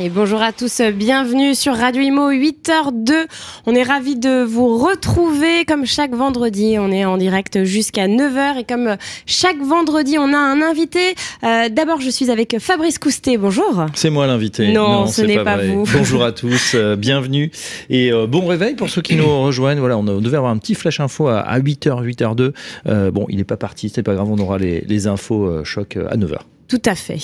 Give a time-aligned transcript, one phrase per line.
[0.00, 3.26] Et bonjour à tous, bienvenue sur Radio Imo 8h02.
[3.66, 6.76] On est ravis de vous retrouver comme chaque vendredi.
[6.78, 11.16] On est en direct jusqu'à 9h et comme chaque vendredi, on a un invité.
[11.42, 13.38] Euh, D'abord, je suis avec Fabrice Coustet.
[13.38, 13.86] Bonjour.
[13.94, 14.70] C'est moi l'invité.
[14.70, 15.82] Non, ce n'est pas, vous.
[15.92, 17.50] Bonjour à tous, euh, bienvenue
[17.90, 19.80] et euh, bon réveil pour ceux qui nous rejoignent.
[19.80, 22.52] Voilà, on, devait avoir un petit flash info à, 8h, 8h02.
[22.86, 25.96] Euh, bon, il n'est pas parti, c'est pas grave, on aura les, les infos choc
[25.96, 26.38] à 9h.
[26.68, 27.18] Tout à fait.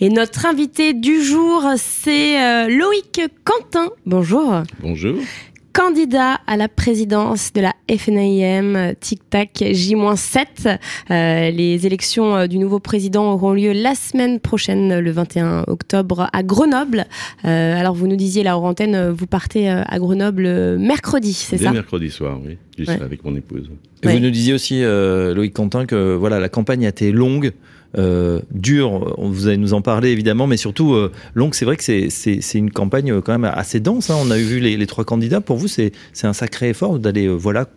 [0.00, 3.90] Et notre invité du jour, c'est euh, Loïc Quentin.
[4.06, 4.62] Bonjour.
[4.80, 5.16] Bonjour.
[5.74, 10.78] Candidat à la présidence de la FNIM Tic Tac J-7.
[11.10, 16.28] Euh, les élections euh, du nouveau président auront lieu la semaine prochaine, le 21 octobre,
[16.32, 17.04] à Grenoble.
[17.44, 21.70] Euh, alors, vous nous disiez, la antenne, vous partez à Grenoble mercredi, c'est ça?
[21.70, 22.56] mercredi soir, oui.
[22.78, 23.00] Je Ouais.
[23.02, 23.70] avec mon épouse.
[24.02, 24.14] Et Ouais.
[24.14, 27.52] Vous nous disiez aussi, euh, Loïc Quentin, que voilà, la campagne a été longue,
[27.96, 29.14] euh, dure.
[29.18, 31.54] Vous allez nous en parler évidemment, mais surtout euh, longue.
[31.54, 34.10] C'est vrai que c'est- une campagne euh, quand même assez dense.
[34.10, 34.16] hein.
[34.20, 35.40] On a vu les, les trois candidats.
[35.40, 37.68] Pour vous, c'est un sacré effort d'aller euh, voilà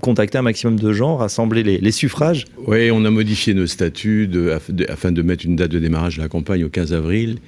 [0.00, 2.44] contacter un maximum de gens, rassembler les, les suffrages.
[2.66, 5.78] Oui, on a modifié nos statuts de- aff- de- afin de mettre une date de
[5.80, 7.38] démarrage de la campagne au 15 avril.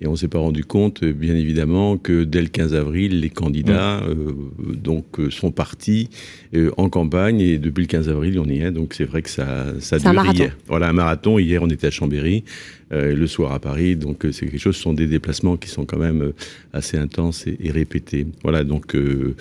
[0.00, 4.00] Et on s'est pas rendu compte, bien évidemment, que dès le 15 avril, les candidats
[4.08, 6.08] euh, donc sont partis
[6.54, 8.70] euh, en campagne et depuis le 15 avril, on y est.
[8.70, 10.38] Donc c'est vrai que ça, ça C'est un dure marathon.
[10.44, 10.56] hier.
[10.66, 11.38] Voilà, un marathon.
[11.38, 12.44] Hier, on était à Chambéry,
[12.92, 13.96] euh, le soir à Paris.
[13.96, 14.76] Donc euh, c'est quelque chose.
[14.76, 16.32] Ce sont des déplacements qui sont quand même
[16.72, 18.26] assez intenses et, et répétés.
[18.42, 19.34] Voilà, donc euh,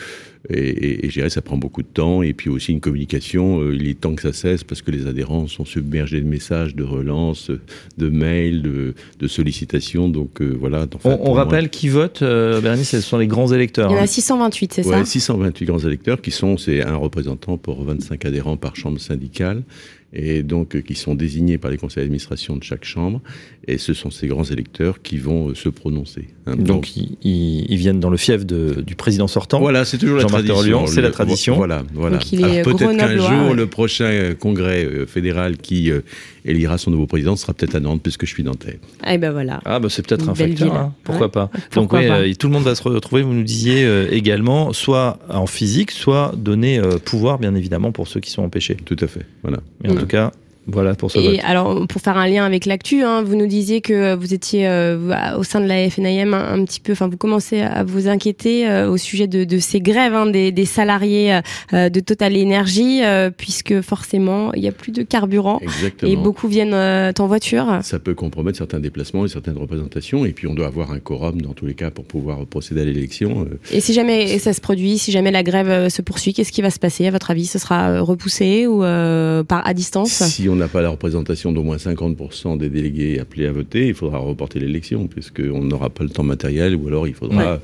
[0.49, 3.61] et, et, et je dirais ça prend beaucoup de temps et puis aussi une communication.
[3.61, 6.73] euh, il est temps que ça cesse parce que les adhérents sont submergés de messages,
[6.75, 7.51] de relances,
[7.97, 10.07] de mails, de, de sollicitations.
[10.09, 10.85] Donc euh, voilà.
[10.95, 13.89] enfin, On, moi- rappelle qui vote, euh, Bérénice, ce sont les grands électeurs.
[13.91, 14.03] Il y en hein.
[14.03, 15.05] a 628, c'est Ouais, ça?
[15.05, 19.63] 628 grands électeurs qui sont, c'est un représentant pour 25 adhérents par chambre syndicale
[20.13, 23.21] et donc euh, qui sont désignés par les conseils d'administration de chaque chambre
[23.67, 26.29] et ce sont ces grands électeurs qui vont euh, se prononcer.
[26.45, 26.55] hein.
[26.57, 29.59] Donc ils, ils- ils viennent dans le fief de- du président sortant.
[29.59, 30.87] Voilà, c'est toujours la tradition.
[30.87, 31.55] C'est la tradition.
[31.55, 32.19] Voilà, voilà.
[32.19, 33.55] Alors, peut-être qu'un jour, ouais.
[33.55, 35.99] le prochain euh, congrès fédéral qui euh,
[36.45, 38.79] élira son nouveau président sera peut-être à Nantes, puisque je suis nantais.
[39.05, 39.59] Eh ben voilà.
[39.65, 40.93] Ah bah c'est peut-être un facteur, hein.
[41.03, 41.31] pourquoi Ouais.
[41.33, 41.47] pas.
[41.71, 42.21] Pourquoi Donc pas.
[42.21, 45.45] oui, euh, tout le monde va se retrouver, vous nous disiez euh, également, soit en
[45.47, 48.77] physique, soit donner euh, pouvoir bien évidemment pour ceux qui sont empêchés.
[48.85, 49.25] Tout à fait.
[49.43, 49.57] Voilà.
[49.97, 50.31] Tout cas,
[50.67, 51.39] voilà pour ce Et vote.
[51.45, 54.97] alors, pour faire un lien avec l'actu, hein, vous nous disiez que vous étiez euh,
[55.37, 58.67] au sein de la FNIM un, un petit peu, enfin, vous commencez à vous inquiéter
[58.67, 61.39] euh, au sujet de, de ces grèves hein, des, des salariés
[61.73, 66.11] euh, de Total Energy, euh, puisque forcément, il y a plus de carburant Exactement.
[66.11, 67.79] et beaucoup viennent euh, en voiture.
[67.83, 70.25] Ça peut compromettre certains déplacements et certaines représentations.
[70.25, 72.85] Et puis, on doit avoir un quorum dans tous les cas pour pouvoir procéder à
[72.85, 73.41] l'élection.
[73.49, 76.51] Euh, Et si jamais ça se produit, si jamais la grève euh, se poursuit, qu'est-ce
[76.51, 77.07] qui va se passer?
[77.07, 80.11] À votre avis Ce sera euh, repoussé ou euh, par à distance?
[80.11, 83.93] Si on n'a pas la représentation d'au moins 50% des délégués appelés à voter, il
[83.93, 87.59] faudra reporter l'élection, puisqu'on n'aura pas le temps matériel, ou alors il faudra...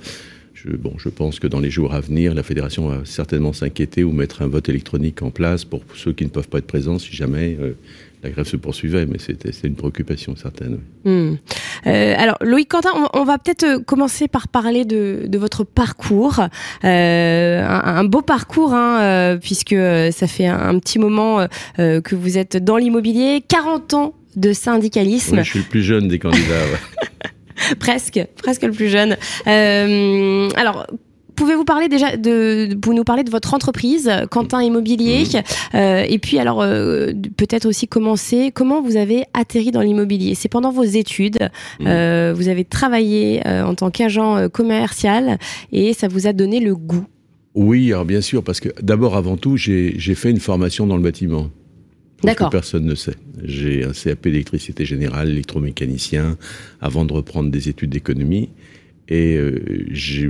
[0.53, 4.03] Je, bon, je pense que dans les jours à venir, la fédération va certainement s'inquiéter
[4.03, 6.99] ou mettre un vote électronique en place pour ceux qui ne peuvent pas être présents
[6.99, 7.73] si jamais euh,
[8.23, 9.05] la grève se poursuivait.
[9.05, 10.79] Mais c'était une préoccupation certaine.
[11.05, 11.11] oui.
[11.11, 11.37] Hmm.
[11.85, 15.63] Euh, alors, Loïc Quentin, on, on va peut-être euh, commencer par parler de, de votre
[15.65, 16.39] parcours.
[16.85, 19.75] Euh, un, un beau parcours, hein, euh, puisque
[20.11, 21.45] ça fait un, un petit moment
[21.77, 23.43] que vous êtes dans l'immobilier.
[23.47, 26.43] 40 ans de syndicalisme, Oui, je suis le plus jeune des candidats.
[26.47, 27.75] ouais.
[27.79, 29.17] presque, presque le plus jeune.
[29.47, 30.87] Euh, alors...
[31.35, 35.23] Pouvez-vous parler déjà de, vous nous parler de votre entreprise, Quentin Immobilier,
[35.73, 38.51] euh, et puis alors euh, peut-être aussi commencer.
[38.53, 41.49] Comment vous avez atterri dans l'immobilier C'est pendant vos études.
[41.81, 45.37] Euh, vous avez travaillé en tant qu'agent commercial
[45.71, 47.05] et ça vous a donné le goût.
[47.55, 51.03] Oui, alors bien sûr, parce que d'abord, avant tout, j'ai fait une formation dans le
[51.03, 51.49] bâtiment.
[52.23, 52.49] D'accord.
[52.49, 53.15] Personne ne sait.
[53.43, 56.37] J'ai un CAP d'électricité générale, électromécanicien,
[56.81, 58.49] avant de reprendre des études d'économie.
[59.15, 59.59] Et euh,
[59.91, 60.29] je,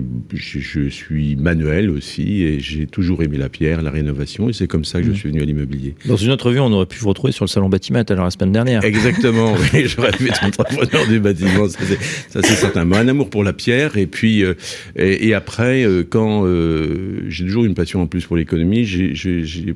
[0.89, 4.99] suis manuel aussi, et j'ai toujours aimé la pierre, la rénovation, et c'est comme ça
[4.99, 5.15] que je Mhm.
[5.15, 5.95] suis venu à l'immobilier.
[6.05, 8.31] Dans une autre vue, on aurait pu vous retrouver sur le salon Batimat alors la
[8.31, 8.83] semaine dernière.
[8.83, 11.97] Exactement, oui, j'aurais pu être entrepreneur du bâtiment, ça c'est,
[12.29, 12.83] ça, c'est certain.
[12.83, 14.53] Mais un amour pour la pierre, et puis, euh,
[14.97, 19.73] et, et après, euh, quand euh, j'ai toujours une passion en plus pour l'économie, j'ai,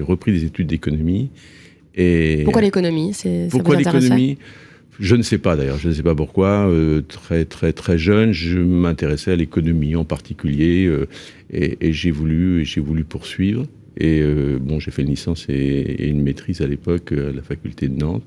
[0.00, 1.30] repris des études d'économie.
[1.94, 4.38] Et Pourquoi l'économie C'est- ça pourquoi l'économie?
[5.00, 6.68] Je ne sais pas d'ailleurs, je ne sais pas pourquoi.
[6.68, 11.08] Euh, très très très jeune, je m'intéressais à l'économie en particulier, euh,
[11.50, 13.66] et, et j'ai voulu et j'ai voulu poursuivre.
[13.96, 17.32] Et euh, bon, j'ai fait une licence et, et une maîtrise à l'époque euh, à
[17.32, 18.24] la faculté de Nantes.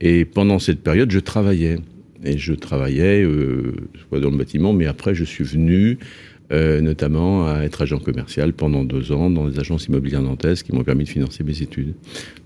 [0.00, 1.78] Et pendant cette période, je travaillais.
[2.24, 3.74] Et je travaillais euh,
[4.08, 5.98] soit dans le bâtiment, mais après, je suis venu
[6.54, 10.72] euh, notamment à être agent commercial pendant deux ans dans des agences immobilières nantaises qui
[10.72, 11.94] m'ont permis de financer mes études.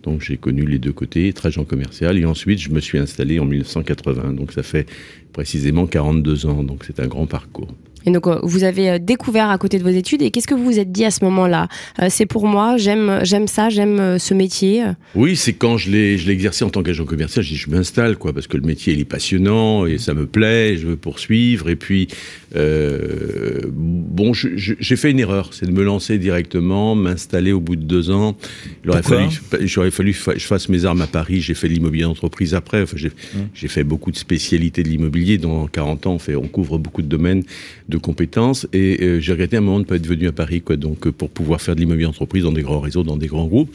[0.03, 3.39] Donc j'ai connu les deux côtés, être agent commercial, et ensuite je me suis installé
[3.39, 4.87] en 1980, donc ça fait
[5.33, 7.69] précisément 42 ans, donc c'est un grand parcours.
[8.07, 10.23] Et donc, euh, vous avez euh, découvert à côté de vos études.
[10.23, 11.69] Et qu'est-ce que vous vous êtes dit à ce moment-là?
[12.01, 14.85] Euh, C'est pour moi, j'aime, j'aime ça, j'aime ce métier.
[15.15, 17.71] Oui, c'est quand je l'ai, je l'ai exercé en tant qu'agent commercial, je dis je
[17.71, 20.97] m'installe, quoi, parce que le métier il est passionnant et ça me plaît, je veux
[20.97, 21.69] poursuivre.
[21.69, 22.09] Et puis,
[22.57, 27.85] euh, bon, j'ai fait une erreur, c'est de me lancer directement, m'installer au bout de
[27.85, 28.37] deux ans.
[28.85, 29.27] Il aurait fallu,
[29.63, 31.41] j'aurais fallu que je fasse mes armes à Paris.
[31.41, 32.83] J'ai fait l'immobilier d'entreprise après.
[32.83, 33.49] Enfin, j'ai, hum.
[33.55, 35.39] j'ai fait beaucoup de spécialités de l'immobilier.
[35.39, 37.43] Dans 40 ans, on, fait, on couvre beaucoup de domaines
[37.89, 38.67] de compétences.
[38.73, 41.07] Et euh, j'ai regretté un moment de ne pas être venu à Paris, quoi, donc
[41.07, 43.75] euh, pour pouvoir faire de l'immobilier d'entreprise dans des grands réseaux, dans des grands groupes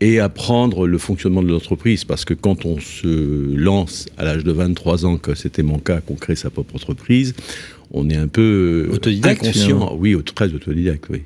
[0.00, 2.04] et apprendre le fonctionnement de l'entreprise.
[2.04, 6.00] Parce que quand on se lance à l'âge de 23 ans, que c'était mon cas,
[6.00, 7.34] qu'on crée sa propre entreprise,
[7.90, 9.96] on est un peu autodidacte, inconscient.
[9.96, 11.22] Oui, très autodidacte, oui.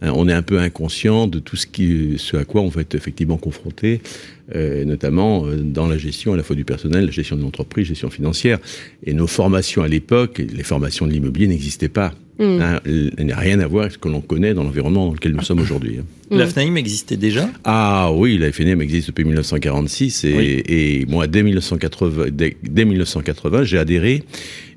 [0.00, 2.94] On est un peu inconscient de tout ce, qui, ce à quoi on va être
[2.94, 4.00] effectivement confronté,
[4.43, 7.86] euh, notamment euh, dans la gestion à la fois du personnel, la gestion de l'entreprise,
[7.86, 8.58] gestion financière.
[9.04, 12.12] Et nos formations à l'époque, les formations de l'immobilier n'existaient pas.
[12.38, 12.60] Mm.
[12.60, 15.32] Hein, elle n'a rien à voir avec ce que l'on connaît dans l'environnement dans lequel
[15.32, 15.98] nous sommes aujourd'hui.
[16.00, 16.04] Hein.
[16.30, 16.38] Mm.
[16.38, 17.48] La FNAIM existait déjà?
[17.64, 20.30] Ah oui, la FNAIM existe depuis 1946 et,
[20.68, 24.24] et moi, dès 1980, dès, 1980 j'ai adhéré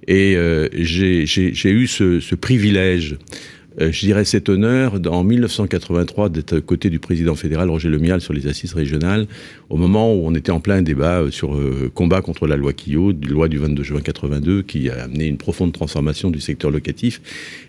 [0.08, 1.25] et euh, j'ai
[1.72, 3.18] eu ce, ce privilège euh,
[3.79, 8.33] je dirais cet honneur en 1983 d'être à côté du président fédéral Roger Lemial sur
[8.33, 9.27] les assises régionales,
[9.69, 12.74] au moment où on était en plein débat euh, sur euh, combat contre la loi
[12.74, 17.21] Quillot, loi du 22 juin 82, qui a amené une profonde transformation du secteur locatif.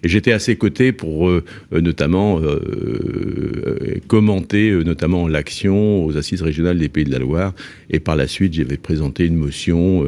[0.02, 1.31] Et j'étais à ses côtés pour
[1.72, 2.40] notamment
[4.06, 7.54] commenter notamment l'action aux assises régionales des Pays de la Loire.
[7.90, 10.04] Et par la suite, j'avais présenté une motion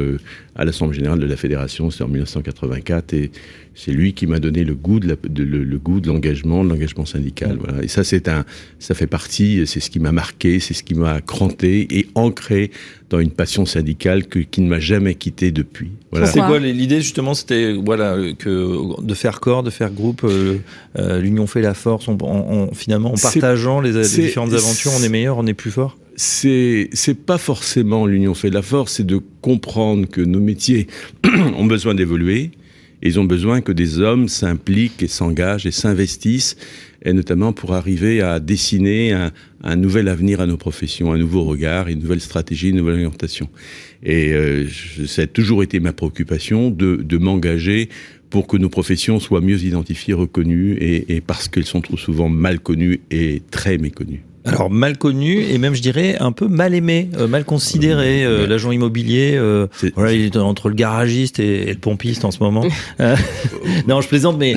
[0.61, 3.31] à l'Assemblée générale de la Fédération, c'est en 1984, et
[3.75, 7.57] c'est lui qui m'a donné le goût de, le, goût de l'engagement, de l'engagement syndical.
[7.59, 7.83] Voilà.
[7.83, 8.45] Et ça, c'est un,
[8.79, 12.73] ça fait partie, c'est ce qui m'a marqué, c'est ce qui m'a cranté et ancré
[13.09, 15.93] dans une passion syndicale que, qui ne m'a jamais quitté depuis.
[16.11, 16.27] Voilà.
[16.27, 20.25] C'est quoi l'idée justement C'était voilà que de faire corps, de faire groupe.
[20.25, 20.59] Euh,
[20.99, 22.07] euh, l'union fait la force.
[22.07, 25.97] On, finalement, en partageant les, différentes aventures, on est meilleur, on est plus fort?
[26.21, 30.87] C'est pas forcément l'union fait la force, c'est de comprendre que nos métiers
[31.57, 32.51] ont besoin d'évoluer.
[33.03, 36.59] Ils ont besoin que des hommes s'impliquent et s'engagent et s'investissent,
[37.03, 39.15] et notamment pour arriver à dessiner
[39.65, 43.49] un, nouvel avenir à nos professions, un nouveau regard, une nouvelle stratégie, une nouvelle orientation.
[44.03, 44.67] Et euh,
[45.07, 47.89] ça a toujours été ma préoccupation de, de m'engager
[48.29, 52.29] pour que nos professions soient mieux identifiées, reconnues, et, et parce qu'elles sont trop souvent
[52.29, 54.23] mal connues et très méconnues.
[54.45, 58.25] Alors mal connu et même je dirais un peu mal aimé, euh, mal considéré.
[58.25, 62.43] Euh, l'agent immobilier, euh, voilà, il est entre le garagiste et, le pompiste en ce
[62.43, 62.65] moment.
[63.87, 64.57] non, je plaisante, mais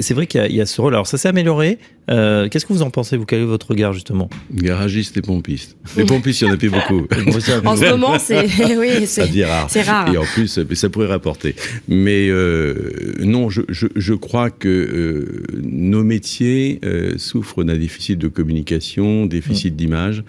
[0.00, 0.94] c'est vrai qu'il y, y, a ce rôle.
[0.94, 1.78] Alors ça s'est amélioré.
[2.08, 3.26] Qu'est-ce que vous en pensez Vous?
[3.26, 4.30] Quel est votre regard justement?
[4.52, 5.76] Garagiste et pompiste.
[5.96, 7.06] Les pompistes, il y en a plus beaucoup.
[7.64, 8.44] en ce moment, c'est
[8.78, 9.68] oui, c'est rare.
[9.84, 10.14] rare.
[10.14, 11.54] Et en plus, ça pourrait rapporter.
[11.88, 12.30] Mais
[13.18, 16.80] non, je, je, je, crois que nos métiers
[17.18, 18.93] souffrent d'un déficit de communication
[19.26, 19.76] déficit mm.
[19.76, 20.24] d'image.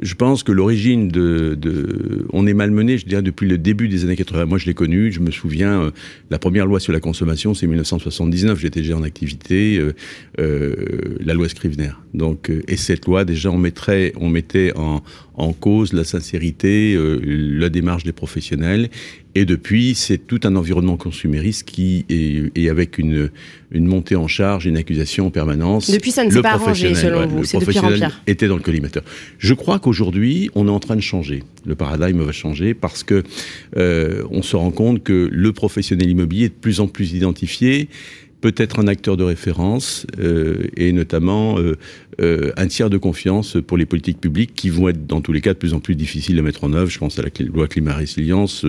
[0.00, 4.16] Je pense que l'origine de, On est malmené, je dirais, depuis le début des années
[4.16, 4.46] 80.
[4.46, 5.90] Moi, je l'ai connu, je me souviens, euh,
[6.30, 9.94] la première loi sur la consommation, c'est 1979, j'étais déjà en activité, euh,
[10.38, 10.74] euh,
[11.20, 11.90] la loi Scrivener.
[12.14, 15.02] Donc, et cette loi, déjà, on, mettrait, on mettait en,
[15.38, 18.90] en cause la sincérité, la démarche des professionnels
[19.38, 23.30] et depuis, c'est tout un environnement consumériste qui est, avec une,
[23.70, 25.88] une montée en charge, une accusation en permanence.
[25.90, 27.44] Depuis, ça ne s'est pas arrangé, selon vous.
[27.44, 27.78] C'est depuis
[28.26, 29.04] était dans le collimateur.
[29.38, 31.44] Je crois qu'aujourd'hui, on est en train de changer.
[31.66, 33.22] Le paradigme va changer parce que
[33.76, 37.88] euh, on se rend compte que le professionnel immobilier est de plus en plus identifié
[38.40, 41.76] peut être un acteur de référence euh, et notamment euh,
[42.20, 45.40] euh, un tiers de confiance pour les politiques publiques qui vont être dans tous les
[45.40, 46.90] cas de plus en plus difficiles à mettre en œuvre.
[46.90, 48.64] Je pense à la loi climat résilience.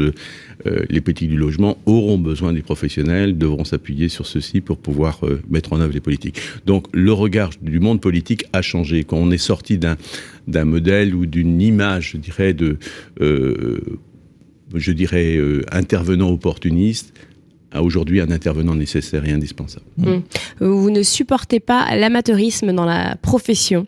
[0.66, 5.74] les politiques du logement auront besoin des professionnels, devront s'appuyer sur ceci pour pouvoir mettre
[5.74, 6.40] en œuvre les politiques.
[6.66, 9.04] Donc le regard du monde politique a changé.
[9.04, 9.98] Quand on est sorti d'un
[10.48, 12.78] d'un modèle ou d'une image, je dirais, de
[14.76, 15.40] je dirais
[15.72, 17.14] intervenant opportuniste,
[17.72, 19.86] a aujourd'hui un intervenant nécessaire et indispensable.
[19.98, 20.20] Mmh.
[20.60, 23.86] Vous ne supportez pas l'amateurisme dans la profession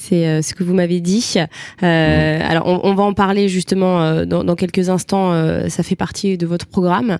[0.00, 1.34] C'est ce que vous m'avez dit.
[1.82, 1.84] Mmh.
[1.84, 5.32] Alors, on, va en parler justement dans, quelques instants.
[5.68, 7.18] ça fait partie de votre programme.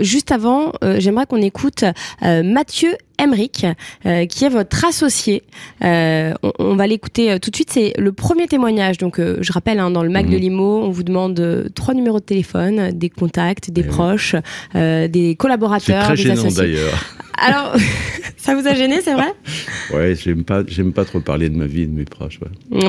[0.00, 1.84] juste avant, j'aimerais qu'on écoute
[2.22, 3.66] Mathieu Emric,
[4.28, 5.44] qui est votre associé.
[5.80, 7.70] On, va l'écouter tout de suite.
[7.70, 8.98] C'est le premier témoignage.
[8.98, 10.40] Donc, je rappelle, hein, dans le Mac de mmh.
[10.40, 14.34] Limo, on vous demande trois numéros de téléphone, des contacts, des eh proches,
[14.74, 16.06] des collaborateurs.
[16.06, 17.04] Très gênant d'ailleurs.
[17.40, 17.74] Alors,
[18.40, 19.32] ça vous a gêné, c'est vrai
[19.94, 22.40] Ouais, j'aime pas, j'aime pas trop parler de ma vie et de mes proches.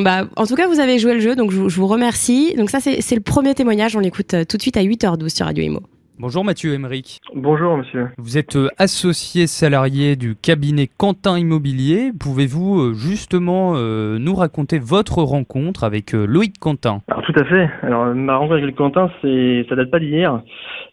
[0.01, 2.53] Bah, en tout cas, vous avez joué le jeu, donc je, vous remercie.
[2.57, 3.95] Donc ça, c'est le premier témoignage.
[3.95, 5.81] On l'écoute euh, tout de suite à 8h12 sur Radio Imo.
[6.21, 7.19] Bonjour Mathieu Emeric.
[7.33, 8.09] Bonjour monsieur.
[8.19, 12.11] Vous êtes euh, associé salarié du cabinet Quentin Immobilier.
[12.17, 17.01] Pouvez-vous euh, justement nous raconter votre rencontre avec Loïc Quentin?
[17.07, 17.67] Alors tout à fait.
[17.81, 20.43] Alors ma rencontre avec Loïc Quentin, c'est ça date pas d'hier.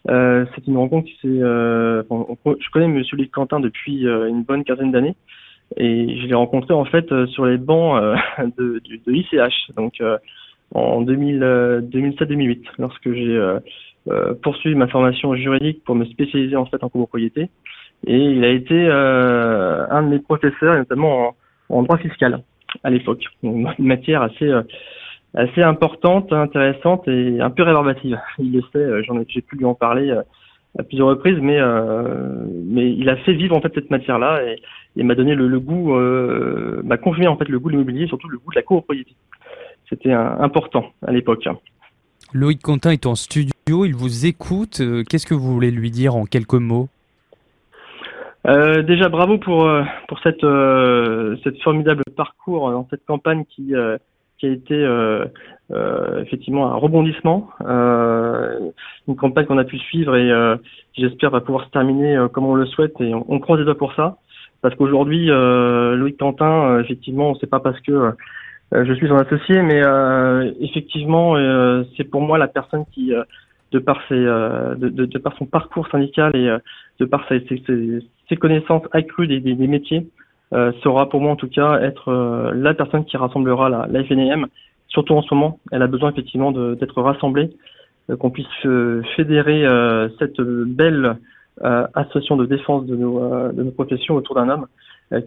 [0.09, 1.43] Euh, c'est une rencontre qui s'est.
[1.43, 2.01] Euh,
[2.45, 5.15] je connais Monsieur Luc Quentin depuis euh, une bonne quinzaine d'années
[5.77, 8.01] et je l'ai rencontré en fait sur les bancs
[8.57, 10.01] de, de, de l'ICH, donc
[10.73, 13.39] en 2007-2008, lorsque j'ai
[14.41, 17.49] poursuivi ma formation juridique pour me spécialiser en fait en copropriété.
[18.07, 21.35] Et il a été un de mes professeurs, notamment
[21.69, 22.41] en, en droit fiscal
[22.83, 24.51] à l'époque, une matière assez
[25.33, 28.19] assez importante, intéressante et un peu rébarbative.
[28.39, 30.21] Il le sait, euh, j'ai pu lui en parler euh,
[30.77, 34.61] à plusieurs reprises, mais euh, mais il a fait vivre en fait cette matière-là et,
[34.95, 35.93] il m'a donné le, goût,
[36.83, 39.13] m'a confirmé en fait le goût de l'immobilier, surtout le goût de la copropriété.
[39.87, 41.47] C'était important à l'époque.
[42.33, 44.81] Loïc Quentin est en studio, il vous écoute.
[45.09, 46.89] Qu'est-ce que vous voulez lui dire en quelques mots?
[48.45, 49.69] Déjà bravo pour
[50.07, 50.45] pour cette
[51.43, 53.73] cette formidable parcours dans cette campagne qui
[54.39, 55.25] qui a été euh,
[55.71, 58.71] euh, effectivement un rebondissement, euh,
[59.07, 60.31] une campagne qu'on a pu suivre et
[60.97, 63.77] j'espère va pouvoir se terminer comme on le souhaite et on, on croise les doigts
[63.77, 64.17] pour ça.
[64.61, 68.11] Parce qu'aujourd'hui, Loïc Quentin, effectivement, c'est pas parce que
[68.71, 69.81] je suis son associé, mais
[70.59, 71.35] effectivement,
[71.97, 73.11] c'est pour moi la personne qui,
[73.71, 76.49] de par ses, de, de, de, par son parcours syndical et
[76.99, 80.07] de par ses, ses, ses connaissances accrues des, des, des métiers,
[80.51, 84.03] euh, sera pour moi en tout cas être euh, la personne qui rassemblera la, la
[84.03, 84.47] FNAM.
[84.87, 87.51] Surtout en ce moment, elle a besoin effectivement d'être rassemblée,
[88.09, 88.47] euh, qu'on puisse
[89.15, 89.65] fédérer
[90.17, 91.17] cette belle
[91.61, 93.19] association de défense de nos,
[93.51, 94.65] de nos professions autour d'un homme,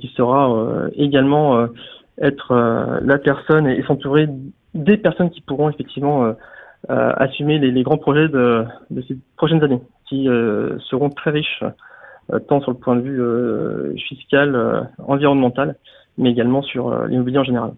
[0.01, 1.69] qui sera également
[2.21, 4.29] être la personne et, s'entourer
[4.75, 6.35] des personnes qui pourront effectivement
[6.89, 10.29] assumer les, les, grands projets de, de, ces prochaines années, qui
[10.91, 11.63] seront très riches
[12.33, 15.77] euh, tant sur le point de vue euh, fiscal, euh, environnemental,
[16.19, 17.73] mais également sur l'immobilier en général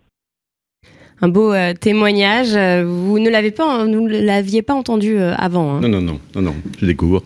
[1.21, 2.57] un beau témoignage.
[2.85, 5.77] Vous ne l'avez pas, nous l'aviez pas entendu avant.
[5.77, 5.81] Hein?
[5.81, 7.23] Non, non, non, non, non, je découvre.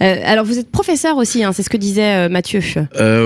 [0.00, 2.60] Alors vous êtes professeur aussi, hein, c'est ce que disait Mathieu.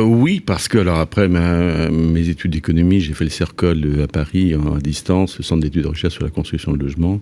[0.05, 4.81] oui, parce que alors après mes études d'économie, j'ai fait le CERCOL à Paris à
[4.81, 7.21] distance, le centre d'études de recherche sur la construction de logements.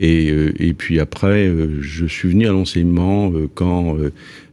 [0.00, 3.96] Et, et puis après, je suis venu à l'enseignement quand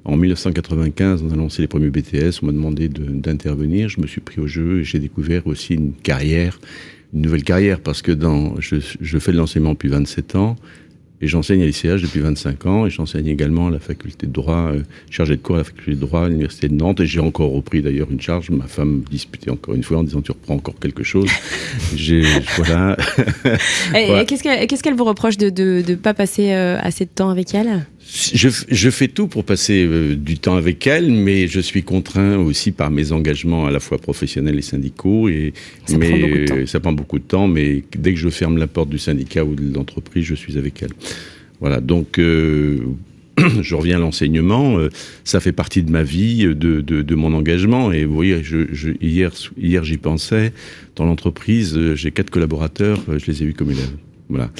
[0.05, 4.21] en 1995, on a lancé les premiers BTS, on m'a demandé d'intervenir, je me suis
[4.21, 6.59] pris au jeu et j'ai découvert aussi une carrière,
[7.13, 10.57] une nouvelle carrière, parce que dans, je, je fais de l'enseignement depuis 27 ans,
[11.21, 14.71] et j'enseigne à l'ICH depuis 25 ans et j'enseigne également à la faculté de droit,
[14.73, 16.99] euh, chargé de cours à la faculté de droit à l'université de Nantes.
[16.99, 18.49] Et j'ai encore repris d'ailleurs une charge.
[18.49, 21.29] Ma femme me disputait encore une fois en disant tu reprends encore quelque chose.
[21.95, 22.23] j'ai
[22.57, 22.97] voilà.
[23.95, 25.49] et, Qu'est-ce qu'elle vous reproche de
[25.87, 27.85] ne pas passer euh, assez de temps avec elle?
[28.15, 32.37] Je, je, fais tout pour passer euh, du temps avec elle, mais je suis contraint
[32.37, 35.27] aussi par mes engagements à la fois professionnels et syndicaux.
[35.27, 35.53] Et,
[35.85, 36.65] ça mais, prend beaucoup de temps.
[36.65, 39.55] Ça prend beaucoup de temps, mais dès que je ferme la porte du syndicat ou
[39.55, 40.91] de l'entreprise, je suis avec elle.
[41.59, 42.79] Voilà, donc euh,
[43.61, 44.79] je reviens à l'enseignement.
[44.79, 44.89] Euh,
[45.25, 47.91] ça fait partie de ma vie, de, de, de mon engagement.
[47.91, 50.53] Et vous voyez, je, je, hier, hier j'y pensais.
[50.95, 53.97] Dans l'entreprise, j'ai quatre collaborateurs, je les ai eus comme élèves.
[54.29, 54.51] Voilà.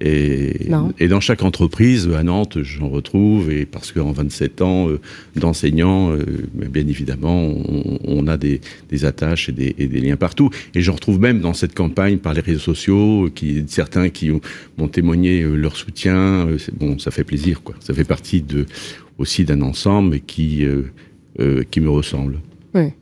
[0.00, 5.00] Et, et, dans chaque entreprise, à Nantes, j'en retrouve, et parce qu'en 27 ans euh,
[5.36, 6.24] d'enseignant, euh,
[6.54, 10.50] bien évidemment, on, on a des, des attaches et des, et des, liens partout.
[10.74, 14.30] Et j'en retrouve même dans cette campagne par les réseaux sociaux, qui, certains qui
[14.78, 16.48] m'ont témoigné euh, leur soutien.
[16.72, 17.76] bon, ça fait plaisir, quoi.
[17.80, 18.66] Ça fait partie de,
[19.18, 20.66] aussi d'un ensemble qui,
[21.70, 22.40] qui me ressemble.
[22.74, 22.92] Oui.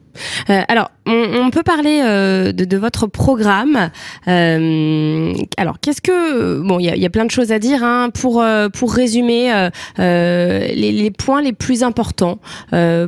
[0.50, 3.90] Euh, alors, on, peut parler euh, de, votre programme.
[4.28, 8.44] Euh, alors, qu'est-ce que bon, il y a, plein de choses à dire hein, pour
[8.72, 12.38] pour résumer les, points les plus importants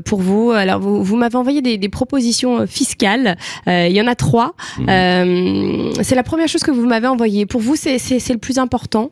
[0.05, 0.51] pour vous.
[0.51, 3.37] Alors, vous, m'avez envoyé des, propositions fiscales.
[3.67, 4.55] Il y en a trois.
[4.79, 6.03] Mmh.
[6.03, 7.47] c'est la première chose que vous m'avez envoyée.
[7.47, 9.11] Pour vous, c'est le plus important?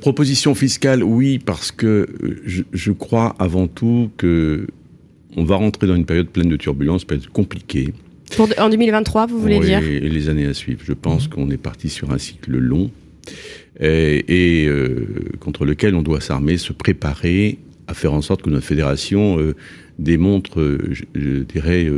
[0.00, 2.06] proposition fiscale, oui, parce que
[2.44, 4.68] je, je crois avant tout que
[5.36, 7.92] on va rentrer dans une période pleine de turbulences, période compliquée.
[8.34, 10.80] Pour en 2023, vous voulez Oui, dire Et les années à suivre.
[10.84, 12.90] Je pense qu'on est parti sur un cycle long
[13.80, 15.06] et, et, euh,
[15.38, 19.54] contre lequel on doit s'armer, se préparer à faire en sorte que notre fédération euh,
[19.98, 21.88] démontre, euh, je, je dirais,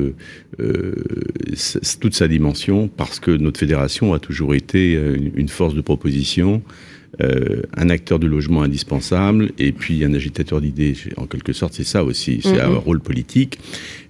[2.00, 6.62] toute sa dimension, parce que notre fédération a toujours été une, une force de proposition,
[7.20, 10.94] euh, un acteur de logement indispensable, et puis un agitateur d'idées.
[11.16, 12.76] En quelque sorte, c'est ça aussi, c'est un Mhm.
[12.76, 13.58] rôle politique.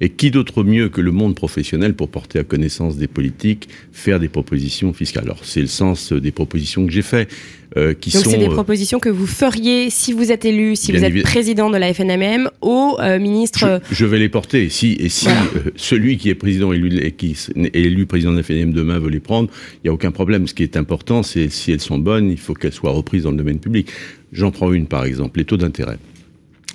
[0.01, 4.21] Et qui d'autre mieux que le monde professionnel pour porter à connaissance des politiques, faire
[4.21, 5.25] des propositions fiscales?
[5.25, 7.29] Alors, c'est le sens des propositions que j'ai fait,
[7.77, 8.31] euh, qui Donc sont...
[8.31, 11.23] c'est des euh, propositions que vous feriez si vous êtes élu, si vous êtes évi-
[11.23, 13.81] président de la FNMM, au euh, ministre.
[13.91, 14.65] Je, je vais les porter.
[14.65, 15.43] Et si, et si Voilà.
[15.57, 18.99] euh, celui qui est président élu, et qui est élu président de la FNM demain
[18.99, 20.47] veut les prendre, il n'y a aucun problème.
[20.47, 23.31] Ce qui est important, c'est si elles sont bonnes, il faut qu'elles soient reprises dans
[23.33, 23.89] le domaine public.
[24.33, 25.99] J'en prends une, par exemple, les taux d'intérêt.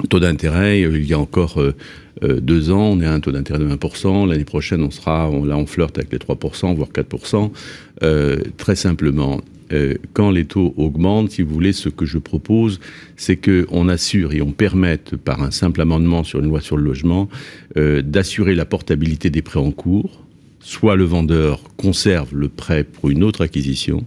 [0.10, 1.62] Taux d'intérêt, il y a encore
[2.24, 4.28] deux ans, on est à un taux d'intérêt de 20%.
[4.28, 7.52] L'année prochaine, on sera, on, là, on flirte avec les 3%, voire 4%.
[8.02, 9.40] Euh, très simplement,
[9.72, 12.80] euh, quand les taux augmentent, si vous voulez, ce que je propose,
[13.16, 16.84] c'est qu'on assure et on permette, par un simple amendement sur une loi sur le
[16.84, 17.30] logement,
[17.78, 20.24] euh, d'assurer la portabilité des prêts en cours.
[20.60, 24.06] Soit le vendeur conserve le prêt pour une autre acquisition,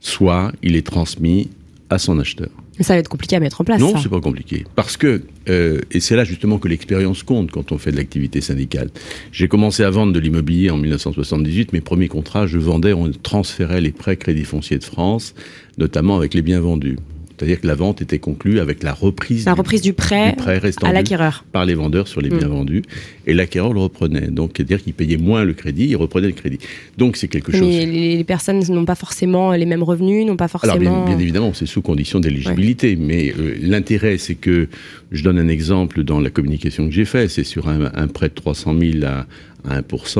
[0.00, 1.50] soit il est transmis
[1.90, 2.61] à son acheteur.
[2.82, 3.80] Ça va être compliqué à mettre en place.
[3.80, 4.64] Non, c'est pas compliqué.
[4.74, 8.40] Parce que, euh, et c'est là justement que l'expérience compte quand on fait de l'activité
[8.40, 8.90] syndicale.
[9.30, 11.72] J'ai commencé à vendre de l'immobilier en 1978.
[11.72, 15.34] Mes premiers contrats, je vendais, on transférait les prêts crédits fonciers de France,
[15.78, 16.98] notamment avec les biens vendus.
[17.36, 20.58] C'est-à-dire que la vente était conclue avec la reprise, La reprise du prêt, du prêt
[20.58, 21.44] restant à l'acquéreur.
[21.52, 22.38] par les vendeurs sur les Mm.
[22.38, 22.82] biens vendus,
[23.26, 24.28] et l'acquéreur le reprenait.
[24.28, 26.58] Donc, c'est-à-dire qu'il payait moins le crédit, il reprenait le crédit.
[26.98, 27.60] Donc, c'est quelque chose.
[27.62, 30.74] Mais les, personnes n'ont pas forcément les mêmes revenus, n'ont pas forcément.
[30.74, 34.68] Alors bien, bien évidemment, c'est sous condition d'éligibilité, mais euh, l'intérêt, c'est que
[35.10, 38.28] je donne un exemple dans la communication que j'ai fait, c'est sur un, un prêt
[38.28, 39.26] de 300 000 à,
[39.68, 40.18] à 1%,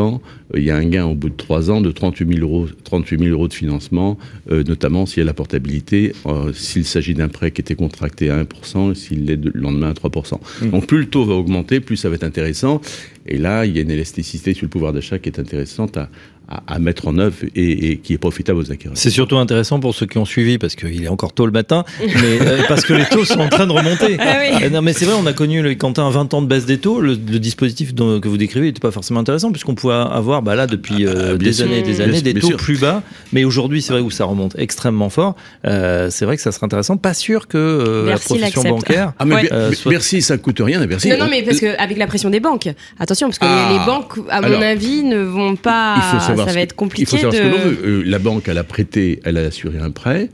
[0.54, 2.68] euh, il y a un gain au bout de trois ans de 38 000 euros,
[2.84, 4.18] 38 000 euros de financement,
[4.50, 8.30] euh, notamment s'il y a la portabilité, euh, s'il s'agit d'un prêt qui était contracté
[8.30, 10.38] à 1%, et s'il l'est le lendemain à 3%.
[10.70, 12.80] Donc plus le taux va augmenter, plus ça va être intéressant.
[13.26, 16.08] Et là, il y a une élasticité sur le pouvoir d'achat qui est intéressante à,
[16.48, 18.96] à, à mettre en œuvre et, et qui est profitable aux acquéreurs.
[18.96, 21.84] C'est surtout intéressant pour ceux qui ont suivi, parce qu'il est encore tôt le matin,
[22.00, 24.16] mais euh, parce que les taux sont en train de remonter.
[24.20, 24.64] Ah oui.
[24.64, 26.78] Euh, Non, mais c'est vrai, on a connu le Quentin 20 ans de baisse des
[26.78, 27.00] taux.
[27.00, 30.54] Le, le dispositif dont- que vous décrivez n'était pas forcément intéressant, puisqu'on pouvait avoir bah
[30.54, 31.66] là depuis euh, Ah, des sûr.
[31.66, 32.56] années et des années des bien taux sûr.
[32.56, 33.02] plus bas.
[33.32, 35.36] Mais aujourd'hui, c'est vrai où ça remonte extrêmement fort.
[35.66, 36.96] Euh, c'est vrai que ça serait intéressant.
[36.96, 39.12] Pas sûr que euh, la profession bancaire.
[39.18, 39.52] Ah mais Ouais.
[39.52, 41.08] Euh, soit- Bercy, ça coûte rien à Bercy.
[41.10, 43.68] non, non, On- mais parce qu'avec la pression des banques, attention, parce que Ah.
[43.70, 45.94] les, les banques, à mon Alors, avis, ne vont pas.
[45.96, 47.36] il faut savoir ça va être compliqué Il faut savoir de.
[47.38, 47.78] ce que l'on veut.
[47.84, 50.30] Euh, la banque, elle a prêté, elle a assuré un prêt,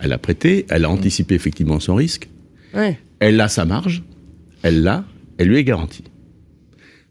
[0.00, 2.28] elle a prêté, elle a anticipé effectivement son risque,
[2.74, 2.98] Ouais.
[3.20, 4.02] elle a sa marge,
[4.62, 5.04] elle l'a,
[5.38, 6.04] elle lui est garantie.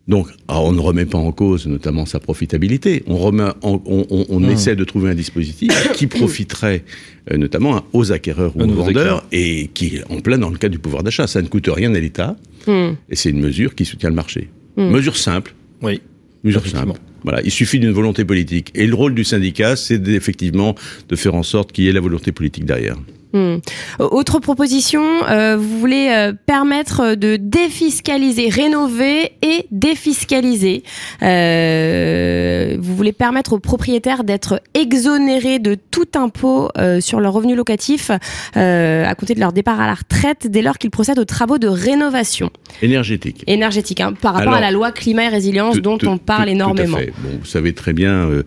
[0.05, 3.03] Donc, alors, on ne remet pas en cause notamment sa profitabilité.
[3.07, 6.83] On, remet en- on, on- on essaie de trouver un dispositif qui profiterait
[7.31, 10.73] euh, notamment aux acquéreurs ou Aux vendeurs et qui est en plein dans le cadre
[10.73, 11.25] du pouvoir d'achat.
[11.25, 12.36] Ça ne coûte rien à l'État
[12.67, 12.95] Hmm.
[13.09, 14.49] et c'est une mesure qui soutient le marché.
[14.77, 14.89] Hmm.
[14.89, 16.01] Mesure simple, Oui.
[16.45, 16.93] Mesure simple.
[17.23, 18.71] Voilà, il suffit d'une volonté politique.
[18.75, 20.75] Et le rôle du syndicat, c'est effectivement
[21.09, 22.97] de faire en sorte qu'il y ait la volonté politique derrière.
[23.34, 23.56] Hmm.
[24.00, 30.84] Autre proposition, euh, vous voulez euh, permettre de défiscaliser, rénover et défiscaliser.
[31.24, 37.58] Euh, vous voulez permettre aux propriétaires d'être exonérés de tout impôt euh, sur leurs revenus
[37.58, 38.12] locatifs
[38.56, 41.58] euh, à compter de leur départ à la retraite dès lors qu'ils procèdent aux travaux
[41.58, 42.50] de rénovation
[42.82, 43.43] Énergétique.
[43.48, 46.17] énergétique hein, par rapport Alors, à la loi climat et résilience Tout- dont tout- on
[46.17, 46.98] parle tout- énormément.
[47.24, 48.43] Bon, vous savez très bien euh,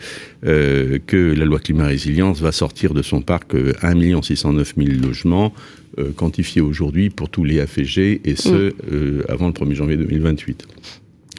[0.47, 5.01] euh, que la loi climat résilience va sortir de son parc euh, 1 609 000
[5.03, 5.53] logements
[5.99, 8.73] euh, quantifiés aujourd'hui pour tous les AFG et ce Mm.
[8.93, 10.67] euh, avant le 1er janvier 2028.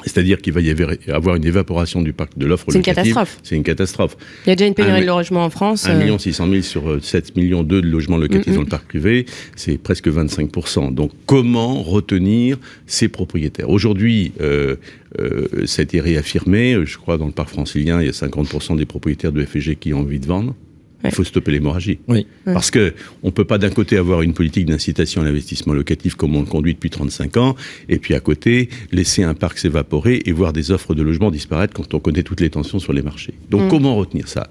[0.05, 0.69] C'est-à-dire qu'il va y
[1.09, 3.03] avoir- une évaporation du parc de l'offre C'est une locative.
[3.13, 3.39] catastrophe.
[3.43, 4.15] C'est une catastrophe.
[4.45, 5.85] Il y a déjà une pénurie Un- de logement en France.
[5.87, 8.55] 1 euh, million 600 000 sur euh, 7 millions 2 de logements locatifs Mm, mm.
[8.55, 10.51] dans le parc privé, c'est presque 25
[10.93, 13.69] Donc, comment retenir ces propriétaires?
[13.69, 14.75] Aujourd'hui, euh,
[15.19, 16.77] euh, ça a été réaffirmé.
[16.85, 19.93] Je crois dans le parc francilien, il y a 50% des propriétaires de FG qui
[19.93, 20.55] ont envie de vendre.
[21.03, 21.99] Il faut stopper l'hémorragie.
[22.07, 22.25] Oui.
[22.45, 26.35] Parce que on peut pas d'un côté avoir une politique d'incitation à l'investissement locatif comme
[26.35, 27.55] on le conduit depuis 35 ans,
[27.87, 31.73] et puis à côté laisser un parc s'évaporer et voir des offres de logements disparaître
[31.73, 33.33] quand on connaît toutes les tensions sur les marchés.
[33.49, 33.69] Donc Mm.
[33.69, 34.49] comment retenir ça?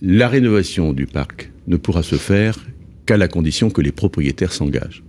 [0.00, 2.58] La rénovation du parc ne pourra se faire
[3.06, 5.02] qu'à la condition que les propriétaires s'engagent.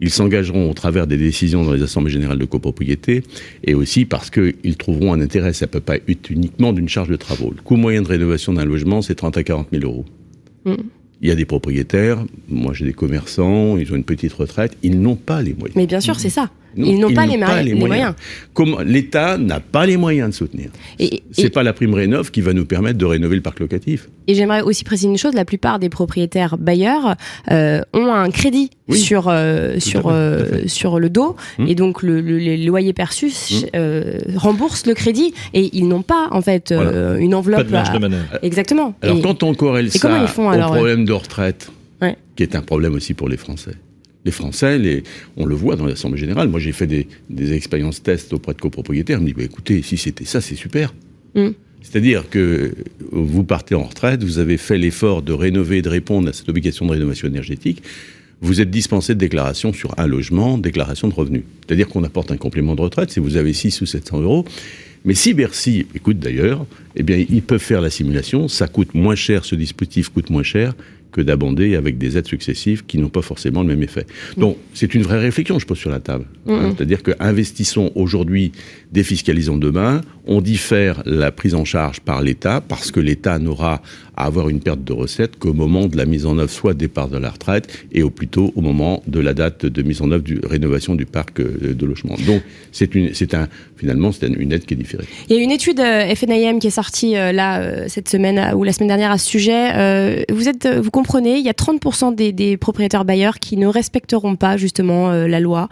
[0.00, 3.22] Ils s'engageront au travers des décisions dans les assemblées générales de copropriété
[3.64, 5.52] et aussi parce qu'ils trouveront un intérêt.
[5.52, 7.52] Ça ne peut pas être uniquement d'une charge de travaux.
[7.54, 10.04] Le coût moyen de rénovation d'un logement, c'est 30 à 40 000 euros.
[10.64, 10.74] Mm.
[11.22, 15.00] Il y a des propriétaires, moi j'ai des commerçants, ils ont une petite retraite, ils
[15.00, 15.74] n'ont pas les moyens.
[15.74, 16.50] Mais bien sûr, c'est ça.
[16.76, 17.36] Ils n'ont pas, les,
[17.74, 18.14] moyens.
[18.84, 20.70] L'État n'a pas les moyens de soutenir.
[20.98, 24.08] Et, c'est pas la prime rénov qui va nous permettre de rénover le parc locatif.
[24.26, 27.16] Et j'aimerais aussi préciser une chose la plupart des propriétaires bailleurs
[27.50, 31.66] euh, ont un crédit sur euh, sur euh, sur le dos hum.
[31.68, 33.32] et donc le, les loyers perçus
[33.74, 33.90] hum.
[34.36, 37.68] remboursent le crédit et ils n'ont pas en fait une enveloppe.
[38.42, 38.94] Exactement.
[39.02, 41.70] Alors quand on corrèle ça ils font, au problème de retraite,
[42.36, 43.72] qui est un problème aussi pour les Français
[44.26, 45.04] les Français, les,
[45.36, 46.48] on le voit dans l'Assemblée générale.
[46.48, 49.18] Moi, j'ai fait des, expériences tests auprès de copropriétaires.
[49.18, 50.92] Ils me disent bah, écoutez, si c'était ça, c'est super.
[51.34, 51.50] Mm.
[51.80, 52.74] C'est-à-dire que
[53.12, 56.84] vous partez en retraite, vous avez fait l'effort de rénover, de répondre à cette obligation
[56.84, 57.82] de rénovation énergétique.
[58.40, 61.44] Vous êtes dispensé de déclaration sur un logement, déclaration de revenus.
[61.64, 64.44] C'est-à-dire qu'on apporte un complément de retraite si vous avez 6 ou 700 euros.
[65.04, 68.48] Mais si Bercy écoute d'ailleurs, eh bien, ils peuvent faire la simulation.
[68.48, 70.74] Ça coûte moins cher, ce dispositif coûte moins cher
[71.16, 74.06] que d'abonder avec des aides successives qui n'ont pas forcément le même effet.
[74.36, 76.26] Donc, c'est une vraie réflexion, je pose sur la table.
[76.46, 76.74] Hein.
[76.76, 78.52] C'est-à-dire que investissons aujourd'hui,
[78.92, 83.80] défiscalisons demain, on diffère la prise en charge par l'État parce que l'État n'aura
[84.16, 87.08] à avoir une perte de recettes qu'au moment de la mise en œuvre, soit départ
[87.08, 90.10] de la retraite, et au plus tôt au moment de la date de mise en
[90.10, 92.14] œuvre du rénovation du parc euh, de logement.
[92.26, 95.04] Donc, c'est une, c'est un, finalement, c'est une aide qui est différée.
[95.28, 98.64] Il y a une étude euh, FNIM qui est sortie euh, là cette semaine ou
[98.64, 100.24] la semaine dernière à ce sujet.
[100.30, 104.56] vous êtes, vous comprenez, il y a 30% des, propriétaires bailleurs qui ne respecteront pas
[104.56, 105.68] justement la loi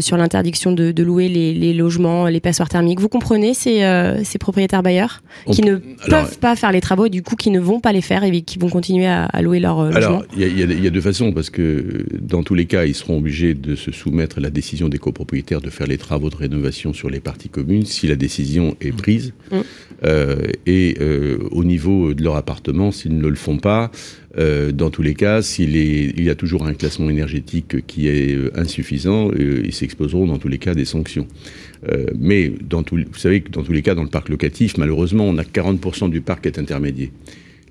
[0.00, 3.00] sur l'interdiction de, louer les, logements, les passoires thermiques.
[3.00, 3.80] Vous comprenez ces,
[4.24, 7.60] ces propriétaires bailleurs qui ne peuvent pas faire les travaux et du coup qui ne
[7.60, 10.86] vont pas les faire et qui vont continuer à, louer leur euh, Alors, il y,
[10.86, 14.38] a deux façons, parce que dans tous les cas, ils seront obligés de se soumettre
[14.38, 17.84] à la décision des copropriétaires de faire les travaux de rénovation sur les parties communes
[17.84, 19.32] si la décision est prise.
[19.50, 19.56] Mmh.
[20.04, 23.90] Euh, et euh, au niveau de leur appartement, s'ils ne le font pas,
[24.36, 29.30] dans tous les cas, s'il il y a toujours un classement énergétique qui est insuffisant,
[29.32, 31.26] ils s'exposeront dans tous les cas des sanctions.
[32.18, 35.36] mais dans vous savez que dans tous les cas, dans le parc locatif, malheureusement, on
[35.38, 37.10] a 40% du parc qui est intermédiaire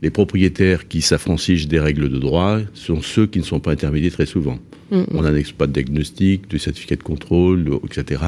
[0.01, 4.13] les propriétaires qui s'affranchissent des règles de droit sont ceux qui ne sont pas intermédiaires
[4.13, 4.57] très souvent.
[4.91, 5.05] Mm-hmm.
[5.13, 8.23] On n'annexe pas de diagnostic, de certificat de contrôle, etc.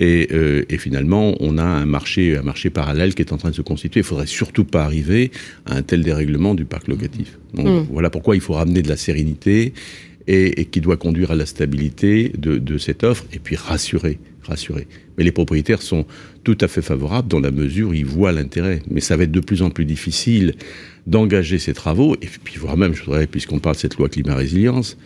[0.00, 3.54] Euh, et, finalement, on a un marché, un marché parallèle qui est en train de
[3.54, 4.00] se constituer.
[4.00, 5.30] Il faudrait surtout pas arriver
[5.64, 7.38] à un tel dérèglement du parc locatif.
[7.54, 7.86] Donc, mm.
[7.90, 9.72] Voilà pourquoi il faut ramener de la sérénité
[10.28, 14.86] et, qui doit conduire à la stabilité de, de cette offre et puis rassurer, rassurer.
[15.16, 16.04] Mais les propriétaires sont
[16.44, 18.82] tout à fait favorables dans la mesure où ils voient l'intérêt.
[18.90, 20.54] Mais ça va être de plus en plus difficile
[21.06, 22.16] d'engager ces travaux.
[22.22, 24.96] Et puis, voire même, je voudrais, puisqu'on parle de cette loi climat-résilience,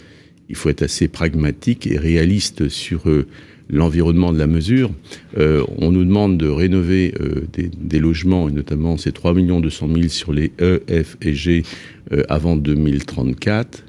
[0.49, 3.27] il faut être assez pragmatique et réaliste sur euh,
[3.71, 4.91] l'environnement de la mesure.
[5.39, 10.09] Euh, on nous demande de rénover euh, des, logements, et notamment ces 3 200 000
[10.09, 11.63] sur les E, F et G
[12.29, 13.85] avant 2034.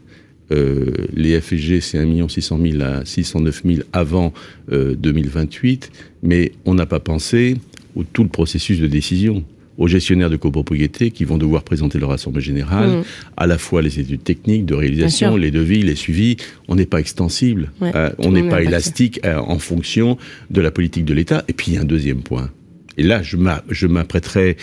[1.15, 4.31] les F et G, c'est 1 600 000 à 609 000 avant
[4.69, 7.57] 2028, mais on n'a pas pensé
[7.95, 9.43] au tout le processus de décision
[9.81, 13.03] aux gestionnaires de copropriété qui vont devoir présenter leur assemblée générale, mm.
[13.35, 16.37] à la fois les études techniques de réalisation, les devis, les suivis.
[16.67, 20.19] On n'est pas extensible, euh, on n'est pas élastique euh, en fonction
[20.51, 21.43] de la politique de l'État.
[21.47, 22.51] Et puis il y a un deuxième point.
[22.97, 24.57] Et là, je m'apprêterai,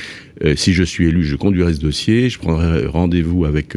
[0.44, 3.76] euh, si je suis élu, je conduirai ce dossier, je prendrai rendez-vous avec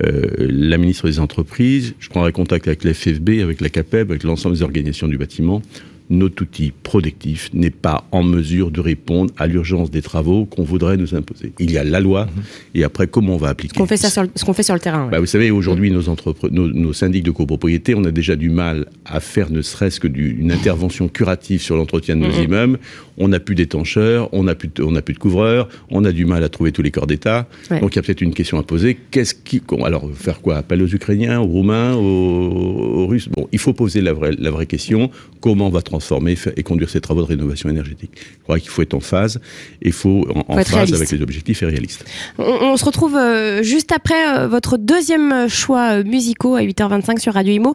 [0.00, 4.62] la ministre des Entreprises, je prendrai contact avec l'FFB, avec la CAPEB, avec l'ensemble des
[4.62, 5.62] organisations du bâtiment
[6.10, 10.96] notre outil productif n'est pas en mesure de répondre à l'urgence des travaux qu'on voudrait
[10.96, 11.52] nous imposer.
[11.58, 12.42] Il y a la loi, mhm.
[12.74, 14.74] et après, comment on va appliquer Ce qu'on fait, ça sur, ce qu'on fait sur
[14.74, 15.08] le terrain.
[15.08, 18.86] Bah, vous savez, aujourd'hui, nos, nos, nos, syndics de copropriété, on a déjà du mal
[19.04, 22.44] à faire ne serait-ce que d'une intervention curative sur l'entretien de nos mhm.
[22.44, 22.78] immeubles.
[23.16, 26.26] On n'a plus d'étancheurs, on n'a plus, de, on plus de couvreurs, on a du
[26.26, 27.46] mal à trouver tous les corps d'État.
[27.70, 28.98] Donc il y a peut-être une question à poser.
[29.10, 30.56] Qu'est-ce qui, alors faire quoi?
[30.56, 33.28] Appel aux Ukrainiens, aux Roumains, aux, Russes?
[33.28, 35.10] Bon, il faut poser la vraie, la vraie question.
[35.40, 38.10] Comment va transformer et conduire ces travaux de rénovation énergétique.
[38.16, 39.40] Je crois qu'il faut être en phase,
[39.80, 42.04] il faut en, phase avec les objectifs et réaliste.
[42.38, 47.34] On, se retrouve euh, juste après euh, votre deuxième choix euh, musicaux à 8h25 sur
[47.34, 47.74] Radio Imo.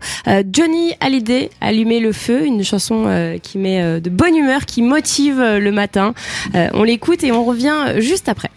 [0.51, 5.71] Johnny Hallyday, Allumer le feu, une chanson qui met de bonne humeur, qui motive le
[5.71, 6.13] matin.
[6.73, 8.49] on l'écoute et on revient juste après.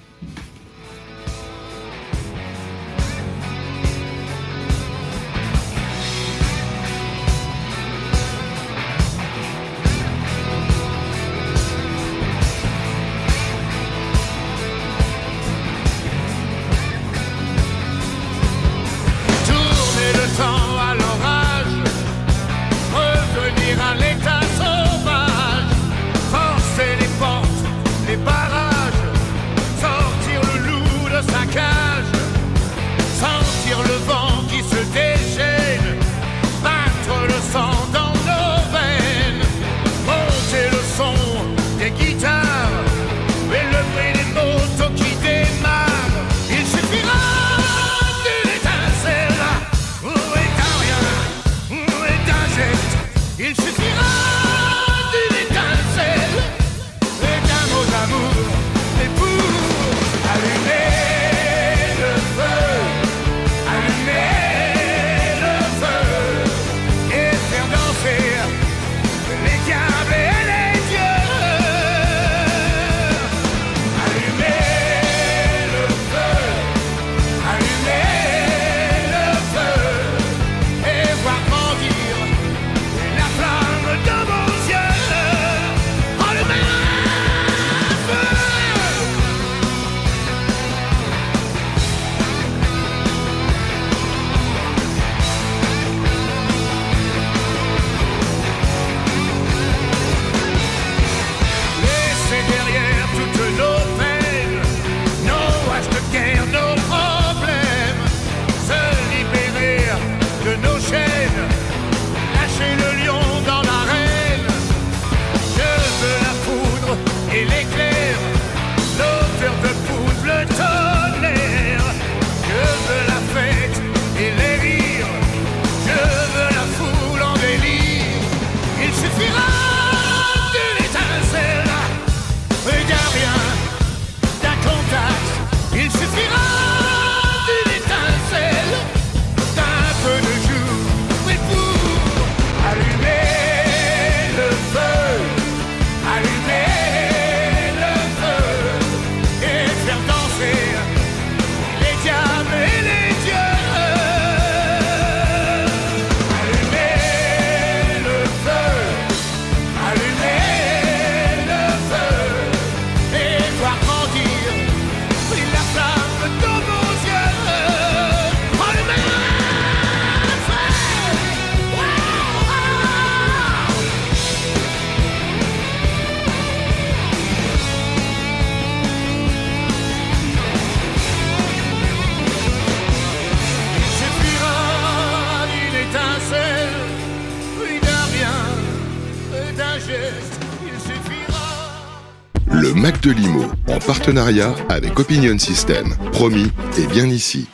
[194.68, 195.94] Avec Opinion System.
[196.12, 197.46] Promis, et bien ici.